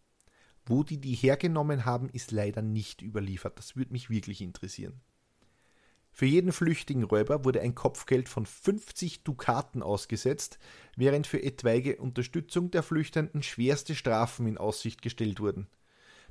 Wo 0.66 0.82
die 0.82 0.98
die 0.98 1.14
hergenommen 1.14 1.84
haben, 1.84 2.08
ist 2.08 2.30
leider 2.30 2.62
nicht 2.62 3.02
überliefert. 3.02 3.58
Das 3.58 3.76
würde 3.76 3.92
mich 3.92 4.10
wirklich 4.10 4.40
interessieren. 4.40 5.00
Für 6.12 6.26
jeden 6.26 6.52
flüchtigen 6.52 7.04
Räuber 7.04 7.44
wurde 7.44 7.60
ein 7.60 7.74
Kopfgeld 7.74 8.28
von 8.28 8.44
50 8.44 9.22
Dukaten 9.22 9.82
ausgesetzt, 9.82 10.58
während 10.96 11.26
für 11.26 11.42
etwaige 11.42 11.96
Unterstützung 11.96 12.70
der 12.70 12.82
Flüchtenden 12.82 13.42
schwerste 13.42 13.94
Strafen 13.94 14.46
in 14.46 14.58
Aussicht 14.58 15.02
gestellt 15.02 15.40
wurden. 15.40 15.68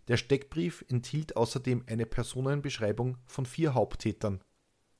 Der 0.07 0.17
Steckbrief 0.17 0.83
enthielt 0.89 1.37
außerdem 1.37 1.83
eine 1.87 2.05
Personenbeschreibung 2.05 3.17
von 3.25 3.45
vier 3.45 3.73
Haupttätern, 3.73 4.41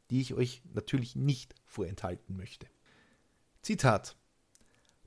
die 0.10 0.22
ich 0.22 0.34
euch 0.34 0.64
natürlich 0.74 1.16
nicht 1.16 1.56
vorenthalten 1.66 2.38
möchte. 2.38 2.68
Zitat 3.62 4.16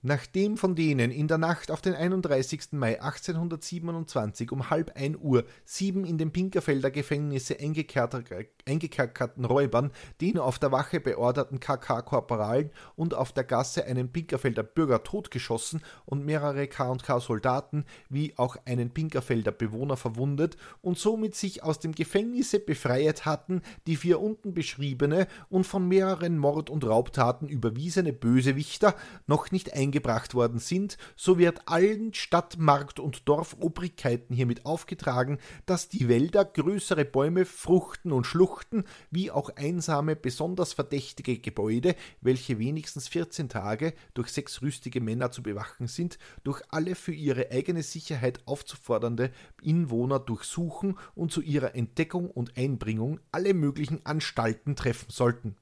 Nachdem 0.04 0.56
von 0.56 0.74
denen 0.74 1.12
in 1.12 1.28
der 1.28 1.38
Nacht 1.38 1.70
auf 1.70 1.80
den 1.80 1.94
31. 1.94 2.72
Mai 2.72 3.00
1827 3.00 4.50
um 4.50 4.68
halb 4.68 4.96
ein 4.96 5.16
Uhr 5.16 5.44
sieben 5.64 6.04
in 6.04 6.18
dem 6.18 6.32
Pinkerfelder 6.32 6.90
Gefängnisse 6.90 7.56
eingekerkerte, 7.60 8.48
eingekackerten 8.66 9.44
Räubern, 9.44 9.90
den 10.20 10.38
auf 10.38 10.58
der 10.58 10.72
Wache 10.72 11.00
beorderten 11.00 11.60
KK-Korporalen 11.60 12.70
und 12.96 13.14
auf 13.14 13.32
der 13.32 13.44
Gasse 13.44 13.84
einen 13.84 14.12
Pinkerfelder 14.12 14.62
Bürger 14.62 15.02
totgeschossen 15.02 15.82
und 16.04 16.24
mehrere 16.24 16.68
K&K-Soldaten 16.68 17.84
wie 18.08 18.34
auch 18.36 18.56
einen 18.64 18.90
Pinkerfelder 18.90 19.52
Bewohner 19.52 19.96
verwundet 19.96 20.56
und 20.80 20.98
somit 20.98 21.34
sich 21.34 21.62
aus 21.62 21.80
dem 21.80 21.92
Gefängnisse 21.92 22.60
befreiet 22.60 23.26
hatten, 23.26 23.62
die 23.86 23.96
vier 23.96 24.20
unten 24.20 24.54
beschriebene 24.54 25.26
und 25.48 25.66
von 25.66 25.88
mehreren 25.88 26.38
Mord- 26.38 26.70
und 26.70 26.84
Raubtaten 26.84 27.48
überwiesene 27.48 28.12
Bösewichter 28.12 28.94
noch 29.26 29.50
nicht 29.50 29.74
eingebracht 29.74 30.34
worden 30.34 30.58
sind, 30.58 30.96
so 31.16 31.38
wird 31.38 31.62
allen 31.66 32.14
Stadt-, 32.14 32.58
Markt- 32.58 33.00
und 33.00 33.28
Dorfobrigkeiten 33.28 34.34
hiermit 34.34 34.66
aufgetragen, 34.66 35.38
dass 35.66 35.88
die 35.88 36.08
Wälder 36.08 36.44
größere 36.44 37.04
Bäume, 37.04 37.44
Fruchten 37.44 38.12
und 38.12 38.26
Schluchten 38.26 38.51
Schluchten 38.52 38.84
wie 39.10 39.30
auch 39.30 39.50
einsame, 39.56 40.16
besonders 40.16 40.72
verdächtige 40.72 41.38
Gebäude, 41.38 41.94
welche 42.20 42.58
wenigstens 42.58 43.08
14 43.08 43.48
Tage 43.48 43.94
durch 44.14 44.28
sechs 44.28 44.62
rüstige 44.62 45.00
Männer 45.00 45.30
zu 45.30 45.42
bewachen 45.42 45.86
sind, 45.86 46.18
durch 46.44 46.62
alle 46.68 46.94
für 46.94 47.12
ihre 47.12 47.50
eigene 47.50 47.82
Sicherheit 47.82 48.40
aufzufordernde 48.46 49.30
Inwohner 49.62 50.18
durchsuchen 50.18 50.98
und 51.14 51.32
zu 51.32 51.40
ihrer 51.40 51.74
Entdeckung 51.74 52.30
und 52.30 52.56
Einbringung 52.56 53.20
alle 53.30 53.54
möglichen 53.54 54.04
Anstalten 54.04 54.76
treffen 54.76 55.10
sollten. 55.10 55.56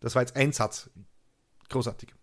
Das 0.00 0.14
war 0.14 0.22
jetzt 0.22 0.36
ein 0.36 0.52
Satz. 0.52 0.90
Großartig. 1.68 2.14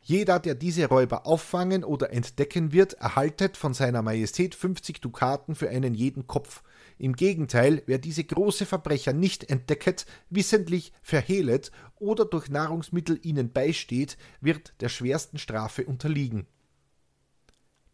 Jeder, 0.00 0.38
der 0.38 0.54
diese 0.54 0.86
Räuber 0.86 1.26
auffangen 1.26 1.84
oder 1.84 2.12
entdecken 2.12 2.72
wird, 2.72 2.94
erhaltet 2.94 3.56
von 3.56 3.74
seiner 3.74 4.02
Majestät 4.02 4.54
50 4.54 5.00
Dukaten 5.00 5.54
für 5.54 5.68
einen 5.68 5.94
jeden 5.94 6.26
Kopf. 6.26 6.62
Im 6.98 7.14
Gegenteil, 7.14 7.82
wer 7.86 7.98
diese 7.98 8.24
große 8.24 8.66
Verbrecher 8.66 9.12
nicht 9.12 9.48
entdecket, 9.50 10.04
wissentlich 10.30 10.92
verhehlet 11.00 11.70
oder 11.96 12.24
durch 12.24 12.50
Nahrungsmittel 12.50 13.20
ihnen 13.22 13.52
beisteht, 13.52 14.18
wird 14.40 14.74
der 14.80 14.88
schwersten 14.88 15.38
Strafe 15.38 15.86
unterliegen. 15.86 16.46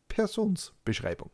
Personsbeschreibung 0.09 1.31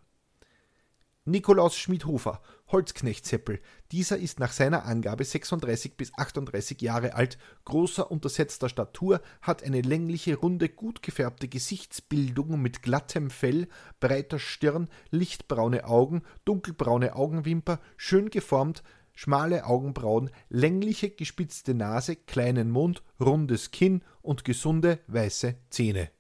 Nikolaus 1.27 1.77
Schmidhofer, 1.77 2.41
Holzknechtseppel. 2.69 3.61
Dieser 3.93 4.17
ist 4.17 4.41
nach 4.41 4.53
seiner 4.53 4.87
Angabe 4.87 5.25
36 5.25 5.97
bis 5.97 6.13
38 6.17 6.81
Jahre 6.81 7.15
alt, 7.15 7.37
großer 7.67 8.11
untersetzter 8.11 8.71
Statur, 8.71 9.21
hat 9.43 9.63
eine 9.63 9.83
längliche, 9.83 10.37
runde, 10.37 10.71
gut 10.71 11.03
gefärbte 11.03 11.47
Gesichtsbildung 11.47 12.63
mit 12.63 12.83
glattem 12.83 13.29
Fell, 13.29 13.69
breiter 14.01 14.39
Stirn, 14.39 14.89
lichtbraune 15.11 15.85
Augen, 15.85 16.23
dunkelbraune 16.47 17.15
Augenwimper, 17.15 17.81
schön 17.99 18.31
geformt, 18.31 18.83
schmale 19.13 19.67
Augenbrauen, 19.67 20.31
längliche 20.49 21.11
gespitzte 21.11 21.75
Nase, 21.75 22.17
kleinen 22.17 22.71
Mund, 22.71 23.03
rundes 23.21 23.73
Kinn 23.73 24.03
und 24.23 24.47
gesunde 24.47 25.01
weiße 25.07 25.57
Zähne. 25.69 26.11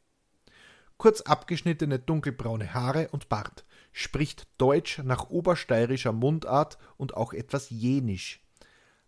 Kurz 1.00 1.22
abgeschnittene 1.22 1.98
dunkelbraune 1.98 2.74
Haare 2.74 3.08
und 3.08 3.30
Bart 3.30 3.64
spricht 3.90 4.46
Deutsch 4.58 4.98
nach 4.98 5.30
obersteirischer 5.30 6.12
Mundart 6.12 6.76
und 6.98 7.16
auch 7.16 7.32
etwas 7.32 7.70
Jenisch. 7.70 8.44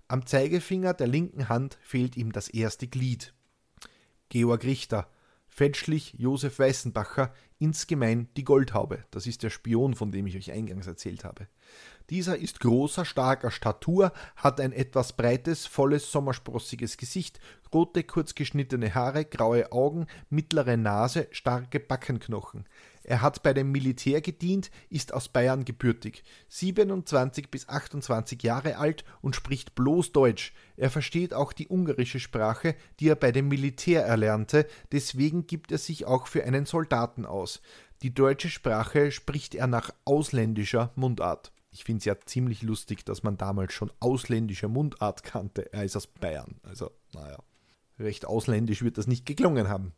Am 0.09 0.25
Zeigefinger 0.25 0.95
der 0.95 1.07
linken 1.07 1.51
Hand 1.51 1.77
fehlt 1.83 2.17
ihm 2.17 2.33
das 2.33 2.49
erste 2.49 2.89
Glied. 2.89 3.35
Georg 4.31 4.65
Richter, 4.65 5.11
fälschlich 5.49 6.15
Josef 6.17 6.59
Weißenbacher, 6.59 7.35
insgemein 7.59 8.31
die 8.39 8.45
Goldhaube, 8.45 9.05
das 9.11 9.27
ist 9.27 9.43
der 9.43 9.51
Spion, 9.51 9.95
von 9.95 10.13
dem 10.13 10.27
ich 10.27 10.39
euch 10.39 10.51
eingangs 10.51 10.87
erzählt 10.87 11.25
habe. 11.25 11.47
Dieser 12.13 12.37
ist 12.37 12.61
großer, 12.61 13.07
starker 13.07 13.51
Statur, 13.51 14.13
hat 14.37 14.61
ein 14.61 14.75
etwas 14.75 15.15
breites, 15.15 15.65
volles, 15.65 16.13
sommersprossiges 16.13 16.99
Gesicht, 16.99 17.41
rote, 17.73 18.05
kurzgeschnittene 18.05 18.95
Haare, 18.95 19.25
graue 19.25 19.73
Augen, 19.73 20.07
mittlere 20.29 20.77
Nase, 20.77 21.27
starke 21.31 21.81
Backenknochen. 21.81 22.67
Er 23.03 23.23
hat 23.23 23.43
bei 23.43 23.55
dem 23.55 23.73
Militär 23.73 24.21
gedient, 24.21 24.71
ist 24.91 25.15
aus 25.15 25.31
Bayern 25.31 25.65
gebürtig, 25.65 26.23
27 26.51 27.51
bis 27.51 27.67
28 27.71 28.43
Jahre 28.43 28.77
alt 28.77 29.07
und 29.23 29.35
spricht 29.35 29.75
bloß 29.75 30.13
Deutsch. 30.13 30.53
Er 30.77 30.91
versteht 30.91 31.33
auch 31.33 31.55
die 31.55 31.69
ungarische 31.69 32.21
Sprache, 32.21 32.75
die 33.01 33.09
er 33.09 33.17
bei 33.17 33.33
dem 33.33 33.49
Militär 33.49 34.05
erlernte, 34.05 34.67
deswegen 34.93 35.47
gibt 35.47 35.73
er 35.73 35.79
sich 35.79 36.05
auch 36.05 36.27
für 36.27 36.45
einen 36.45 36.67
Soldaten 36.67 37.25
aus. 37.25 37.63
Die 38.03 38.13
deutsche 38.13 38.51
Sprache 38.51 39.13
spricht 39.13 39.55
er 39.55 39.67
nach 39.67 39.95
ausländischer 40.05 40.93
Mundart. 40.95 41.53
Ich 41.73 41.85
finde 41.85 41.99
es 41.99 42.05
ja 42.05 42.15
ziemlich 42.21 42.63
lustig, 42.63 43.05
dass 43.05 43.23
man 43.23 43.37
damals 43.37 43.73
schon 43.73 43.91
ausländische 43.99 44.69
Mundart 44.69 45.25
kannte. 45.25 45.73
Er 45.73 45.85
ist 45.85 45.97
aus 45.97 46.07
Bayern. 46.07 46.61
Also, 46.63 46.91
naja, 47.13 47.39
recht 47.99 48.27
ausländisch 48.27 48.83
wird 48.83 48.99
das 48.99 49.07
nicht 49.07 49.27
geklungen 49.27 49.69
haben. 49.69 49.93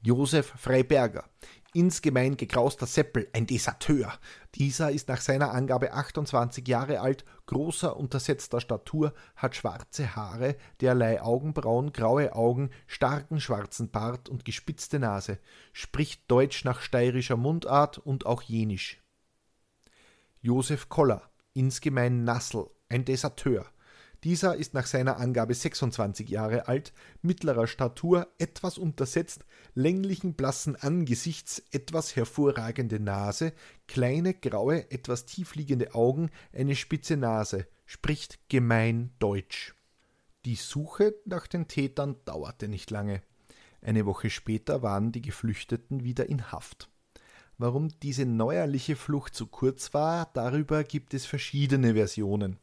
Josef 0.00 0.52
Freiberger 0.56 1.28
insgemein 1.74 2.36
gekrauster 2.36 2.86
Seppel, 2.86 3.28
ein 3.32 3.46
Deserteur. 3.46 4.12
Dieser 4.54 4.90
ist 4.90 5.08
nach 5.08 5.20
seiner 5.20 5.52
Angabe 5.52 5.92
28 5.92 6.66
Jahre 6.68 7.00
alt, 7.00 7.24
großer, 7.46 7.96
untersetzter 7.96 8.60
Statur, 8.60 9.14
hat 9.36 9.56
schwarze 9.56 10.14
Haare, 10.14 10.56
derlei 10.80 11.22
Augenbrauen, 11.22 11.92
graue 11.92 12.34
Augen, 12.34 12.70
starken 12.86 13.40
schwarzen 13.40 13.90
Bart 13.90 14.28
und 14.28 14.44
gespitzte 14.44 14.98
Nase, 14.98 15.38
spricht 15.72 16.30
Deutsch 16.30 16.64
nach 16.64 16.80
steirischer 16.80 17.36
Mundart 17.36 17.98
und 17.98 18.26
auch 18.26 18.42
Jenisch. 18.42 19.01
Josef 20.42 20.88
Koller, 20.88 21.30
insgemein 21.54 22.24
Nassel, 22.24 22.66
ein 22.88 23.04
Deserteur, 23.04 23.66
dieser 24.24 24.54
ist 24.54 24.72
nach 24.72 24.86
seiner 24.86 25.16
Angabe 25.18 25.52
26 25.52 26.28
Jahre 26.28 26.68
alt, 26.68 26.92
mittlerer 27.22 27.66
Statur, 27.66 28.28
etwas 28.38 28.78
untersetzt, 28.78 29.44
länglichen 29.74 30.34
blassen 30.34 30.76
Angesichts, 30.76 31.60
etwas 31.72 32.14
hervorragende 32.14 33.00
Nase, 33.00 33.52
kleine 33.88 34.34
graue, 34.34 34.90
etwas 34.92 35.26
tiefliegende 35.26 35.94
Augen, 35.94 36.30
eine 36.52 36.76
spitze 36.76 37.16
Nase, 37.16 37.66
spricht 37.84 38.38
gemein 38.48 39.12
Deutsch. 39.18 39.74
Die 40.44 40.56
Suche 40.56 41.14
nach 41.24 41.48
den 41.48 41.66
Tätern 41.66 42.16
dauerte 42.24 42.68
nicht 42.68 42.92
lange. 42.92 43.22
Eine 43.80 44.06
Woche 44.06 44.30
später 44.30 44.82
waren 44.82 45.10
die 45.10 45.22
Geflüchteten 45.22 46.04
wieder 46.04 46.28
in 46.28 46.52
Haft. 46.52 46.91
Warum 47.62 47.90
diese 48.00 48.26
neuerliche 48.26 48.96
Flucht 48.96 49.36
so 49.36 49.46
kurz 49.46 49.94
war, 49.94 50.28
darüber 50.34 50.82
gibt 50.82 51.14
es 51.14 51.26
verschiedene 51.26 51.94
Versionen. 51.94 52.58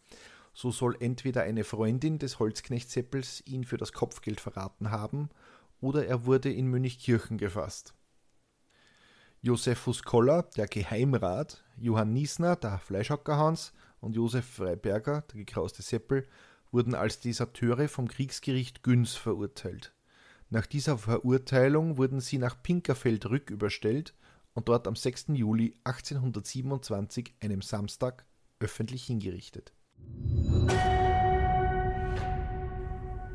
So 0.52 0.72
soll 0.72 0.98
entweder 1.00 1.44
eine 1.44 1.64
Freundin 1.64 2.20
des 2.20 2.38
Holzknechtseppels 2.38 3.42
ihn 3.46 3.64
für 3.64 3.78
das 3.78 3.94
Kopfgeld 3.94 4.42
verraten 4.42 4.92
haben, 4.92 5.30
oder 5.80 6.06
er 6.06 6.26
wurde 6.26 6.52
in 6.52 6.68
Münchkirchen 6.68 7.38
gefasst. 7.38 7.94
Josephus 9.42 10.04
Koller, 10.04 10.44
der 10.58 10.68
Geheimrat, 10.68 11.64
Johann 11.78 12.12
Niesner, 12.12 12.58
der 12.58 12.78
Fleischhackerhans 12.78 13.72
und 14.02 14.18
Josef 14.18 14.46
Freiberger, 14.46 15.22
der 15.32 15.38
gekrauste 15.38 15.82
Seppel, 15.82 16.28
wurden 16.74 16.94
als 16.94 17.22
Deserteure 17.22 17.88
vom 17.88 18.10
Kriegsgericht 18.10 18.84
Günz 18.84 19.16
verurteilt. 19.16 19.94
Nach 20.50 20.66
dieser 20.66 20.98
Verurteilung 20.98 21.98
wurden 21.98 22.20
sie 22.20 22.38
nach 22.38 22.62
Pinkerfeld 22.62 23.30
rücküberstellt 23.30 24.14
und 24.60 24.67
dort 24.67 24.88
am 24.88 24.95
6. 24.98 25.28
Juli 25.30 25.74
1827, 25.86 27.34
einem 27.39 27.62
Samstag, 27.62 28.26
öffentlich 28.60 29.06
hingerichtet. 29.06 29.72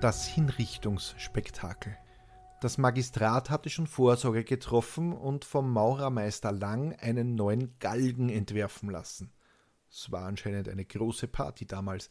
Das 0.02 0.26
Hinrichtungsspektakel. 0.26 1.96
Das 2.60 2.76
Magistrat 2.76 3.48
hatte 3.48 3.70
schon 3.70 3.86
Vorsorge 3.86 4.44
getroffen 4.44 5.14
und 5.14 5.46
vom 5.46 5.72
Maurermeister 5.72 6.52
Lang 6.52 6.94
einen 7.00 7.36
neuen 7.36 7.78
Galgen 7.78 8.28
entwerfen 8.28 8.90
lassen. 8.90 9.32
Es 9.90 10.12
war 10.12 10.26
anscheinend 10.26 10.68
eine 10.68 10.84
große 10.84 11.26
Party 11.26 11.66
damals. 11.66 12.10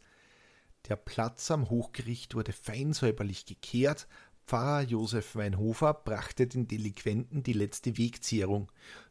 Der 0.88 0.96
Platz 0.96 1.52
am 1.52 1.70
Hochgericht 1.70 2.34
wurde 2.34 2.52
fein 2.52 2.92
säuberlich 2.92 3.46
gekehrt. 3.46 4.08
Pfarrer 4.46 4.82
Josef 4.82 5.36
Weinhofer 5.36 5.94
brachte 5.94 6.46
den 6.46 6.68
Delinquenten 6.68 7.42
die 7.42 7.54
letzte 7.54 7.96
Wegzehrung. 7.96 8.70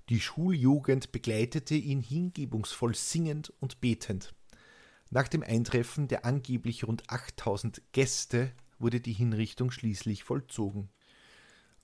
Die 0.09 0.19
Schuljugend 0.19 1.11
begleitete 1.11 1.75
ihn 1.75 2.01
hingebungsvoll 2.01 2.93
singend 2.93 3.51
und 3.59 3.81
betend. 3.81 4.35
Nach 5.09 5.27
dem 5.27 5.43
Eintreffen 5.43 6.07
der 6.07 6.25
angeblich 6.25 6.87
rund 6.87 7.09
8000 7.09 7.81
Gäste 7.91 8.51
wurde 8.79 8.99
die 8.99 9.13
Hinrichtung 9.13 9.71
schließlich 9.71 10.23
vollzogen. 10.23 10.89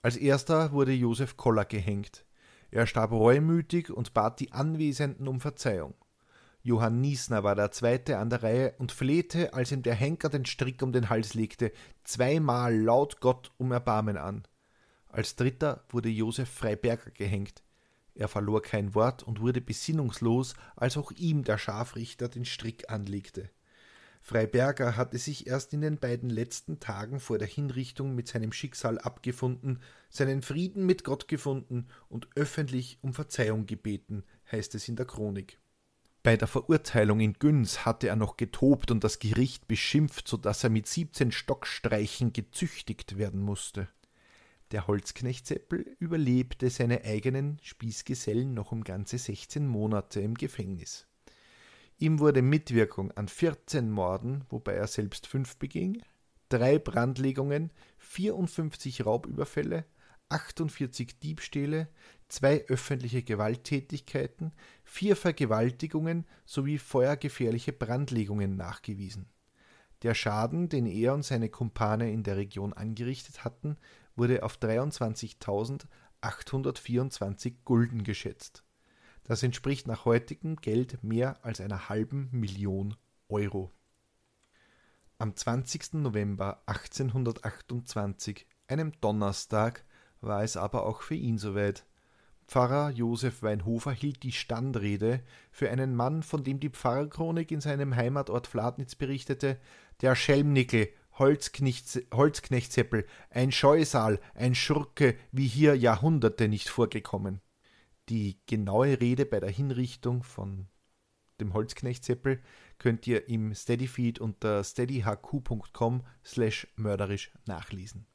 Als 0.01 0.15
erster 0.15 0.71
wurde 0.71 0.93
Josef 0.93 1.35
Koller 1.35 1.65
gehängt. 1.65 2.25
Er 2.71 2.85
starb 2.85 3.11
reumütig 3.11 3.89
und 3.89 4.13
bat 4.13 4.39
die 4.39 4.51
Anwesenden 4.51 5.27
um 5.27 5.41
Verzeihung. 5.41 5.95
Johann 6.61 6.99
Niesner 6.99 7.43
war 7.43 7.55
der 7.55 7.71
Zweite 7.71 8.17
an 8.17 8.29
der 8.29 8.43
Reihe 8.43 8.75
und 8.79 8.91
flehte, 8.91 9.53
als 9.53 9.71
ihm 9.71 9.81
der 9.81 9.95
Henker 9.95 10.29
den 10.29 10.45
Strick 10.45 10.81
um 10.81 10.91
den 10.91 11.09
Hals 11.09 11.33
legte, 11.33 11.71
zweimal 12.03 12.77
laut 12.77 13.21
Gott 13.21 13.51
um 13.57 13.71
Erbarmen 13.71 14.17
an. 14.17 14.43
Als 15.07 15.35
Dritter 15.35 15.85
wurde 15.89 16.09
Josef 16.09 16.49
Freiberger 16.49 17.11
gehängt. 17.11 17.63
Er 18.13 18.27
verlor 18.27 18.61
kein 18.61 18.93
Wort 18.93 19.23
und 19.23 19.39
wurde 19.39 19.61
besinnungslos, 19.61 20.53
als 20.75 20.97
auch 20.97 21.11
ihm 21.11 21.45
der 21.45 21.57
Scharfrichter 21.57 22.27
den 22.27 22.43
Strick 22.43 22.91
anlegte. 22.91 23.49
Freiberger 24.21 24.97
hatte 24.97 25.17
sich 25.17 25.47
erst 25.47 25.73
in 25.73 25.79
den 25.79 25.97
beiden 25.97 26.29
letzten 26.29 26.81
Tagen 26.81 27.21
vor 27.21 27.37
der 27.37 27.47
Hinrichtung 27.47 28.15
mit 28.15 28.27
seinem 28.27 28.51
Schicksal 28.51 28.99
abgefunden, 28.99 29.79
seinen 30.09 30.41
Frieden 30.41 30.85
mit 30.85 31.05
Gott 31.05 31.29
gefunden 31.29 31.87
und 32.09 32.27
öffentlich 32.35 32.99
um 33.01 33.13
Verzeihung 33.13 33.65
gebeten, 33.65 34.23
heißt 34.51 34.75
es 34.75 34.89
in 34.89 34.97
der 34.97 35.05
Chronik. 35.05 35.57
Bei 36.21 36.35
der 36.35 36.47
Verurteilung 36.47 37.21
in 37.21 37.33
Güns 37.33 37.85
hatte 37.85 38.09
er 38.09 38.17
noch 38.17 38.35
getobt 38.35 38.91
und 38.91 39.03
das 39.03 39.19
Gericht 39.19 39.67
beschimpft, 39.67 40.27
so 40.27 40.35
dass 40.35 40.63
er 40.63 40.69
mit 40.69 40.85
17 40.85 41.31
Stockstreichen 41.31 42.33
gezüchtigt 42.33 43.17
werden 43.17 43.39
musste. 43.39 43.87
Der 44.71 44.85
Holzknecht 44.85 45.47
Seppel 45.47 45.95
überlebte 45.97 46.69
seine 46.69 47.03
eigenen 47.03 47.57
Spießgesellen 47.63 48.53
noch 48.53 48.71
um 48.71 48.83
ganze 48.83 49.17
16 49.17 49.65
Monate 49.65 50.19
im 50.19 50.35
Gefängnis. 50.35 51.07
Ihm 51.97 52.19
wurde 52.19 52.41
Mitwirkung 52.41 53.11
an 53.11 53.27
14 53.27 53.89
Morden, 53.89 54.45
wobei 54.49 54.73
er 54.73 54.87
selbst 54.87 55.25
fünf 55.25 55.57
beging, 55.57 56.01
drei 56.49 56.79
Brandlegungen, 56.79 57.71
54 57.97 59.05
Raubüberfälle, 59.05 59.85
48 60.29 61.19
Diebstähle, 61.19 61.89
zwei 62.27 62.65
öffentliche 62.67 63.23
Gewalttätigkeiten, 63.23 64.51
vier 64.83 65.15
Vergewaltigungen 65.15 66.27
sowie 66.45 66.77
feuergefährliche 66.77 67.73
Brandlegungen 67.73 68.55
nachgewiesen. 68.55 69.27
Der 70.03 70.13
Schaden, 70.13 70.69
den 70.69 70.85
er 70.85 71.13
und 71.13 71.25
seine 71.25 71.49
Kumpane 71.49 72.11
in 72.11 72.23
der 72.23 72.37
Region 72.37 72.71
angerichtet 72.73 73.43
hatten, 73.43 73.75
wurde 74.15 74.43
auf 74.43 74.57
23.824 74.57 77.55
Gulden 77.65 78.03
geschätzt. 78.03 78.63
Das 79.23 79.43
entspricht 79.43 79.87
nach 79.87 80.05
heutigem 80.05 80.55
Geld 80.55 81.03
mehr 81.03 81.43
als 81.43 81.59
einer 81.59 81.89
halben 81.89 82.29
Million 82.31 82.95
Euro. 83.27 83.73
Am 85.17 85.35
20. 85.35 85.95
November 85.95 86.63
1828, 86.65 88.47
einem 88.67 88.93
Donnerstag, 89.01 89.83
war 90.21 90.43
es 90.43 90.57
aber 90.57 90.85
auch 90.85 91.01
für 91.01 91.15
ihn 91.15 91.37
soweit. 91.37 91.85
Pfarrer 92.47 92.89
Josef 92.89 93.43
Weinhofer 93.43 93.91
hielt 93.91 94.23
die 94.23 94.31
Standrede 94.31 95.21
für 95.51 95.69
einen 95.69 95.95
Mann, 95.95 96.23
von 96.23 96.43
dem 96.43 96.59
die 96.59 96.69
Pfarrerchronik 96.69 97.51
in 97.51 97.61
seinem 97.61 97.95
Heimatort 97.95 98.47
Fladnitz 98.47 98.95
berichtete, 98.95 99.59
der 100.01 100.15
Schelmnickel, 100.15 100.89
Holzknechtseppel, 101.19 103.05
ein 103.29 103.51
Scheusal, 103.51 104.19
ein 104.33 104.55
Schurke, 104.55 105.15
wie 105.31 105.47
hier 105.47 105.75
Jahrhunderte 105.75 106.47
nicht 106.47 106.69
vorgekommen. 106.69 107.41
Die 108.09 108.39
genaue 108.47 108.99
Rede 108.99 109.25
bei 109.25 109.39
der 109.39 109.51
Hinrichtung 109.51 110.23
von 110.23 110.67
dem 111.39 111.53
Holzknechtseppel 111.53 112.41
könnt 112.79 113.05
ihr 113.05 113.29
im 113.29 113.53
Steadyfeed 113.53 114.19
unter 114.19 114.63
steadyhq.com 114.63 116.03
slash 116.25 116.67
mörderisch 116.75 117.31
nachlesen. 117.45 118.07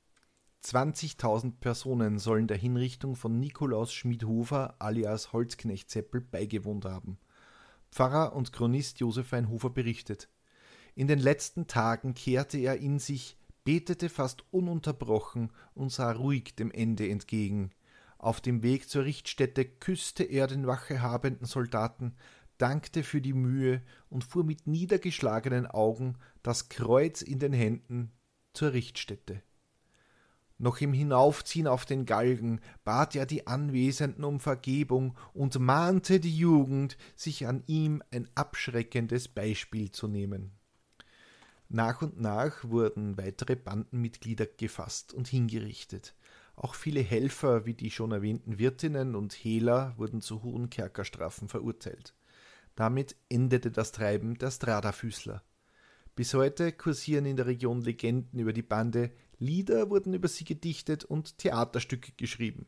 20.000 0.64 1.60
Personen 1.60 2.18
sollen 2.18 2.46
der 2.46 2.56
Hinrichtung 2.56 3.16
von 3.16 3.38
Nikolaus 3.38 3.92
Schmidhofer 3.92 4.76
alias 4.78 5.34
Holzknechtseppel 5.34 6.22
beigewohnt 6.22 6.86
haben. 6.86 7.18
Pfarrer 7.92 8.34
und 8.34 8.54
Chronist 8.54 8.98
Josef 8.98 9.30
Weinhofer 9.32 9.68
berichtet. 9.68 10.30
In 10.94 11.06
den 11.06 11.18
letzten 11.18 11.66
Tagen 11.66 12.14
kehrte 12.14 12.56
er 12.56 12.78
in 12.78 12.98
sich, 12.98 13.36
betete 13.64 14.08
fast 14.08 14.42
ununterbrochen 14.52 15.50
und 15.74 15.92
sah 15.92 16.12
ruhig 16.12 16.56
dem 16.56 16.70
Ende 16.70 17.10
entgegen. 17.10 17.70
Auf 18.16 18.40
dem 18.40 18.62
Weg 18.62 18.88
zur 18.88 19.04
Richtstätte 19.04 19.66
küsste 19.66 20.24
er 20.24 20.46
den 20.46 20.66
wachehabenden 20.66 21.46
Soldaten, 21.46 22.14
dankte 22.56 23.02
für 23.02 23.20
die 23.20 23.34
Mühe 23.34 23.82
und 24.08 24.24
fuhr 24.24 24.44
mit 24.44 24.66
niedergeschlagenen 24.66 25.66
Augen, 25.66 26.16
das 26.42 26.70
Kreuz 26.70 27.20
in 27.20 27.38
den 27.38 27.52
Händen, 27.52 28.12
zur 28.54 28.72
Richtstätte. 28.72 29.42
Noch 30.58 30.80
im 30.80 30.92
Hinaufziehen 30.92 31.66
auf 31.66 31.84
den 31.84 32.06
Galgen 32.06 32.60
bat 32.84 33.16
er 33.16 33.26
die 33.26 33.46
Anwesenden 33.46 34.24
um 34.24 34.38
Vergebung 34.38 35.16
und 35.32 35.58
mahnte 35.58 36.20
die 36.20 36.36
Jugend, 36.36 36.96
sich 37.16 37.46
an 37.46 37.64
ihm 37.66 38.02
ein 38.12 38.28
abschreckendes 38.34 39.28
Beispiel 39.28 39.90
zu 39.90 40.06
nehmen. 40.06 40.52
Nach 41.68 42.02
und 42.02 42.20
nach 42.20 42.62
wurden 42.62 43.18
weitere 43.18 43.56
Bandenmitglieder 43.56 44.46
gefasst 44.46 45.12
und 45.12 45.26
hingerichtet. 45.26 46.14
Auch 46.54 46.76
viele 46.76 47.00
Helfer 47.00 47.66
wie 47.66 47.74
die 47.74 47.90
schon 47.90 48.12
erwähnten 48.12 48.58
Wirtinnen 48.58 49.16
und 49.16 49.32
Hehler 49.32 49.94
wurden 49.96 50.20
zu 50.20 50.44
hohen 50.44 50.70
Kerkerstrafen 50.70 51.48
verurteilt. 51.48 52.14
Damit 52.76 53.16
endete 53.28 53.72
das 53.72 53.90
Treiben 53.90 54.38
der 54.38 54.52
Stradafüßler. 54.52 55.42
Bis 56.14 56.32
heute 56.32 56.70
kursieren 56.70 57.26
in 57.26 57.36
der 57.36 57.46
Region 57.46 57.80
Legenden 57.80 58.38
über 58.38 58.52
die 58.52 58.62
Bande, 58.62 59.10
Lieder 59.44 59.90
wurden 59.90 60.14
über 60.14 60.26
sie 60.26 60.44
gedichtet 60.44 61.04
und 61.04 61.36
Theaterstücke 61.36 62.12
geschrieben. 62.16 62.66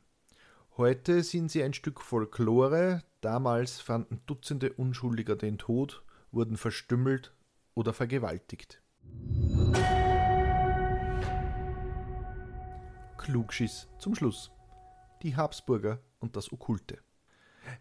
Heute 0.77 1.23
sind 1.23 1.51
sie 1.51 1.63
ein 1.63 1.73
Stück 1.73 2.03
Folklore, 2.03 3.03
damals 3.23 3.81
fanden 3.81 4.21
Dutzende 4.27 4.75
Unschuldiger 4.75 5.37
den 5.37 5.57
Tod, 5.57 6.03
wurden 6.33 6.59
verstümmelt 6.59 7.33
oder 7.75 7.95
vergewaltigt. 7.95 8.83
Klugschiss 13.17 13.89
zum 13.99 14.15
Schluss. 14.15 14.51
Die 15.23 15.35
Habsburger 15.35 16.03
und 16.19 16.37
das 16.37 16.53
Okkulte. 16.53 16.99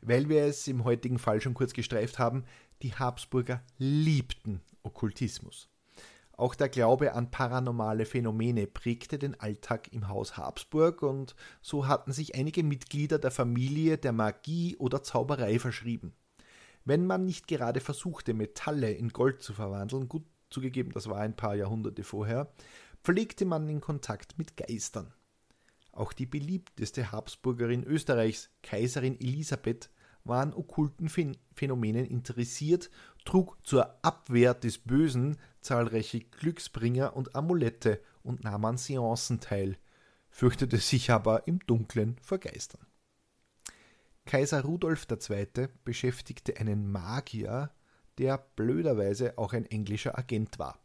Weil 0.04 0.30
wir 0.30 0.46
es 0.46 0.70
im 0.70 0.86
heutigen 0.86 1.20
Fall 1.20 1.42
schon 1.42 1.54
kurz 1.54 1.74
gestreift 1.74 2.18
haben, 2.18 2.46
die 2.82 2.94
Habsburger 2.94 3.62
liebten 3.78 4.62
Okkultismus. 4.84 5.68
Auch 6.38 6.54
der 6.54 6.68
Glaube 6.68 7.14
an 7.14 7.32
paranormale 7.32 8.06
Phänomene 8.06 8.68
prägte 8.68 9.18
den 9.18 9.40
Alltag 9.40 9.94
im 9.94 10.10
Haus 10.10 10.36
Habsburg 10.36 11.02
und 11.02 11.36
so 11.62 11.88
hatten 11.88 12.12
sich 12.12 12.36
einige 12.36 12.64
Mitglieder 12.64 13.20
der 13.20 13.32
Familie 13.32 13.98
der 13.98 14.12
Magie 14.12 14.76
oder 14.78 15.02
Zauberei 15.02 15.60
verschrieben. 15.60 16.14
Wenn 16.84 17.06
man 17.06 17.26
nicht 17.26 17.48
gerade 17.48 17.80
versuchte, 17.80 18.34
Metalle 18.34 18.92
in 18.92 19.10
Gold 19.10 19.42
zu 19.42 19.54
verwandeln, 19.54 20.10
gut 20.10 20.26
zugegeben, 20.50 20.92
das 20.92 21.10
war 21.10 21.20
ein 21.20 21.36
paar 21.36 21.56
Jahrhunderte 21.56 22.04
vorher, 22.04 22.52
pflegte 23.04 23.46
man 23.46 23.70
in 23.70 23.80
Kontakt 23.80 24.38
mit 24.38 24.58
Geistern. 24.58 25.14
Auch 25.94 26.12
die 26.12 26.26
beliebteste 26.26 27.14
Habsburgerin 27.14 27.86
Österreichs, 27.86 28.50
Kaiserin 28.62 29.20
Elisabeth, 29.20 29.90
war 30.26 30.42
an 30.42 30.54
okkulten 30.54 31.08
Phänomenen 31.54 32.06
interessiert, 32.06 32.90
trug 33.26 33.58
zur 33.64 33.98
Abwehr 34.04 34.54
des 34.54 34.78
Bösen 34.78 35.38
zahlreiche 35.62 36.22
Glücksbringer 36.22 37.16
und 37.16 37.36
Amulette 37.36 38.02
und 38.24 38.44
nahm 38.44 38.66
an 38.66 38.78
Seancen 38.78 39.40
teil, 39.40 39.78
fürchtete 40.30 40.78
sich 40.78 41.12
aber 41.12 41.48
im 41.48 41.60
Dunklen 41.60 42.18
vor 42.22 42.38
Geistern. 42.38 42.86
Kaiser 44.26 44.64
Rudolf 44.64 45.08
II. 45.10 45.68
beschäftigte 45.84 46.58
einen 46.58 46.92
Magier, 46.92 47.72
der 48.18 48.38
blöderweise 48.56 49.38
auch 49.38 49.54
ein 49.54 49.66
englischer 49.66 50.18
Agent 50.18 50.58
war. 50.58 50.80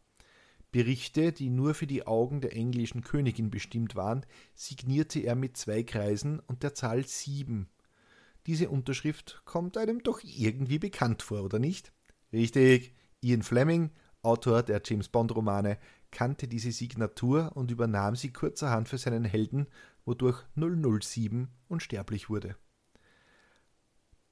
Berichte, 0.71 1.33
die 1.33 1.49
nur 1.49 1.73
für 1.73 1.87
die 1.87 2.07
Augen 2.07 2.39
der 2.39 2.55
englischen 2.55 3.03
Königin 3.03 3.49
bestimmt 3.49 3.95
waren, 3.95 4.25
signierte 4.55 5.19
er 5.19 5.35
mit 5.35 5.57
zwei 5.57 5.83
Kreisen 5.83 6.39
und 6.39 6.63
der 6.63 6.73
Zahl 6.73 7.05
sieben. 7.05 7.67
Diese 8.47 8.69
Unterschrift 8.69 9.41
kommt 9.43 9.75
einem 9.77 10.01
doch 10.01 10.21
irgendwie 10.23 10.79
bekannt 10.79 11.21
vor, 11.21 11.43
oder 11.43 11.59
nicht? 11.59 11.91
Richtig, 12.33 12.93
Ian 13.21 13.43
Fleming, 13.43 13.91
Autor 14.21 14.63
der 14.63 14.81
James 14.85 15.09
Bond-Romane, 15.09 15.77
kannte 16.11 16.47
diese 16.47 16.71
Signatur 16.71 17.51
und 17.55 17.71
übernahm 17.71 18.15
sie 18.15 18.31
kurzerhand 18.31 18.89
für 18.89 18.97
seinen 18.97 19.25
Helden, 19.25 19.67
wodurch 20.05 20.43
007 20.55 21.49
unsterblich 21.67 22.29
wurde. 22.29 22.55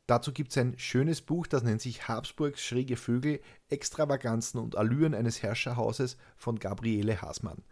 Dazu 0.07 0.33
gibt 0.33 0.49
es 0.49 0.57
ein 0.57 0.77
schönes 0.79 1.21
Buch, 1.21 1.45
das 1.45 1.61
nennt 1.61 1.81
sich 1.81 2.07
Habsburgs 2.07 2.63
schräge 2.63 2.97
Vögel, 2.97 3.41
Extravaganzen 3.67 4.59
und 4.59 4.75
Allüren 4.75 5.13
eines 5.13 5.43
Herrscherhauses 5.43 6.17
von 6.35 6.57
Gabriele 6.57 7.21
Hasmann. 7.21 7.63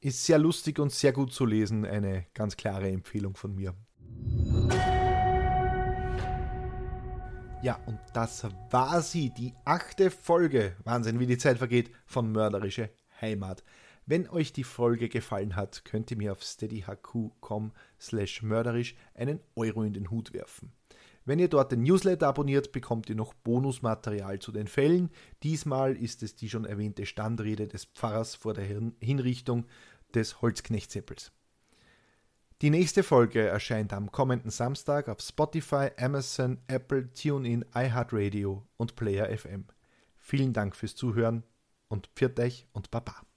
Ist 0.00 0.24
sehr 0.24 0.38
lustig 0.38 0.78
und 0.78 0.92
sehr 0.92 1.12
gut 1.12 1.32
zu 1.32 1.44
lesen, 1.44 1.84
eine 1.84 2.26
ganz 2.34 2.56
klare 2.56 2.88
Empfehlung 2.88 3.34
von 3.34 3.54
mir. 3.54 3.74
Ja, 7.62 7.78
und 7.84 7.98
das 8.14 8.46
war 8.70 9.02
sie, 9.02 9.28
die 9.28 9.52
achte 9.66 10.10
Folge, 10.10 10.74
Wahnsinn, 10.84 11.20
wie 11.20 11.26
die 11.26 11.36
Zeit 11.36 11.58
vergeht, 11.58 11.90
von 12.06 12.32
Mörderische 12.32 12.88
Heimat. 13.20 13.62
Wenn 14.06 14.30
euch 14.30 14.54
die 14.54 14.64
Folge 14.64 15.10
gefallen 15.10 15.56
hat, 15.56 15.84
könnt 15.84 16.10
ihr 16.10 16.16
mir 16.16 16.32
auf 16.32 16.42
steadyhq.com 16.42 17.72
slash 18.00 18.42
mörderisch 18.42 18.94
einen 19.14 19.40
Euro 19.56 19.82
in 19.82 19.92
den 19.92 20.10
Hut 20.10 20.32
werfen. 20.32 20.72
Wenn 21.26 21.38
ihr 21.38 21.48
dort 21.48 21.70
den 21.70 21.82
Newsletter 21.82 22.28
abonniert, 22.28 22.72
bekommt 22.72 23.10
ihr 23.10 23.14
noch 23.14 23.34
Bonusmaterial 23.34 24.38
zu 24.38 24.52
den 24.52 24.66
Fällen. 24.66 25.10
Diesmal 25.42 25.94
ist 25.96 26.22
es 26.22 26.34
die 26.34 26.48
schon 26.48 26.64
erwähnte 26.64 27.04
Standrede 27.04 27.68
des 27.68 27.84
Pfarrers 27.84 28.36
vor 28.36 28.54
der 28.54 28.64
Hinrichtung 29.00 29.66
des 30.14 30.40
Holzknechtseppels. 30.40 31.30
Die 32.62 32.68
nächste 32.68 33.02
Folge 33.02 33.46
erscheint 33.46 33.94
am 33.94 34.12
kommenden 34.12 34.50
Samstag 34.50 35.08
auf 35.08 35.20
Spotify, 35.20 35.88
Amazon, 35.98 36.58
Apple, 36.66 37.10
TuneIn, 37.10 37.64
iHeartRadio 37.74 38.66
und 38.76 38.96
Player 38.96 39.34
FM. 39.34 39.64
Vielen 40.18 40.52
Dank 40.52 40.76
fürs 40.76 40.94
Zuhören. 40.94 41.42
und 41.88 42.08
pfiat 42.14 42.38
euch 42.38 42.66
und 42.72 42.90
Baba. 42.90 43.29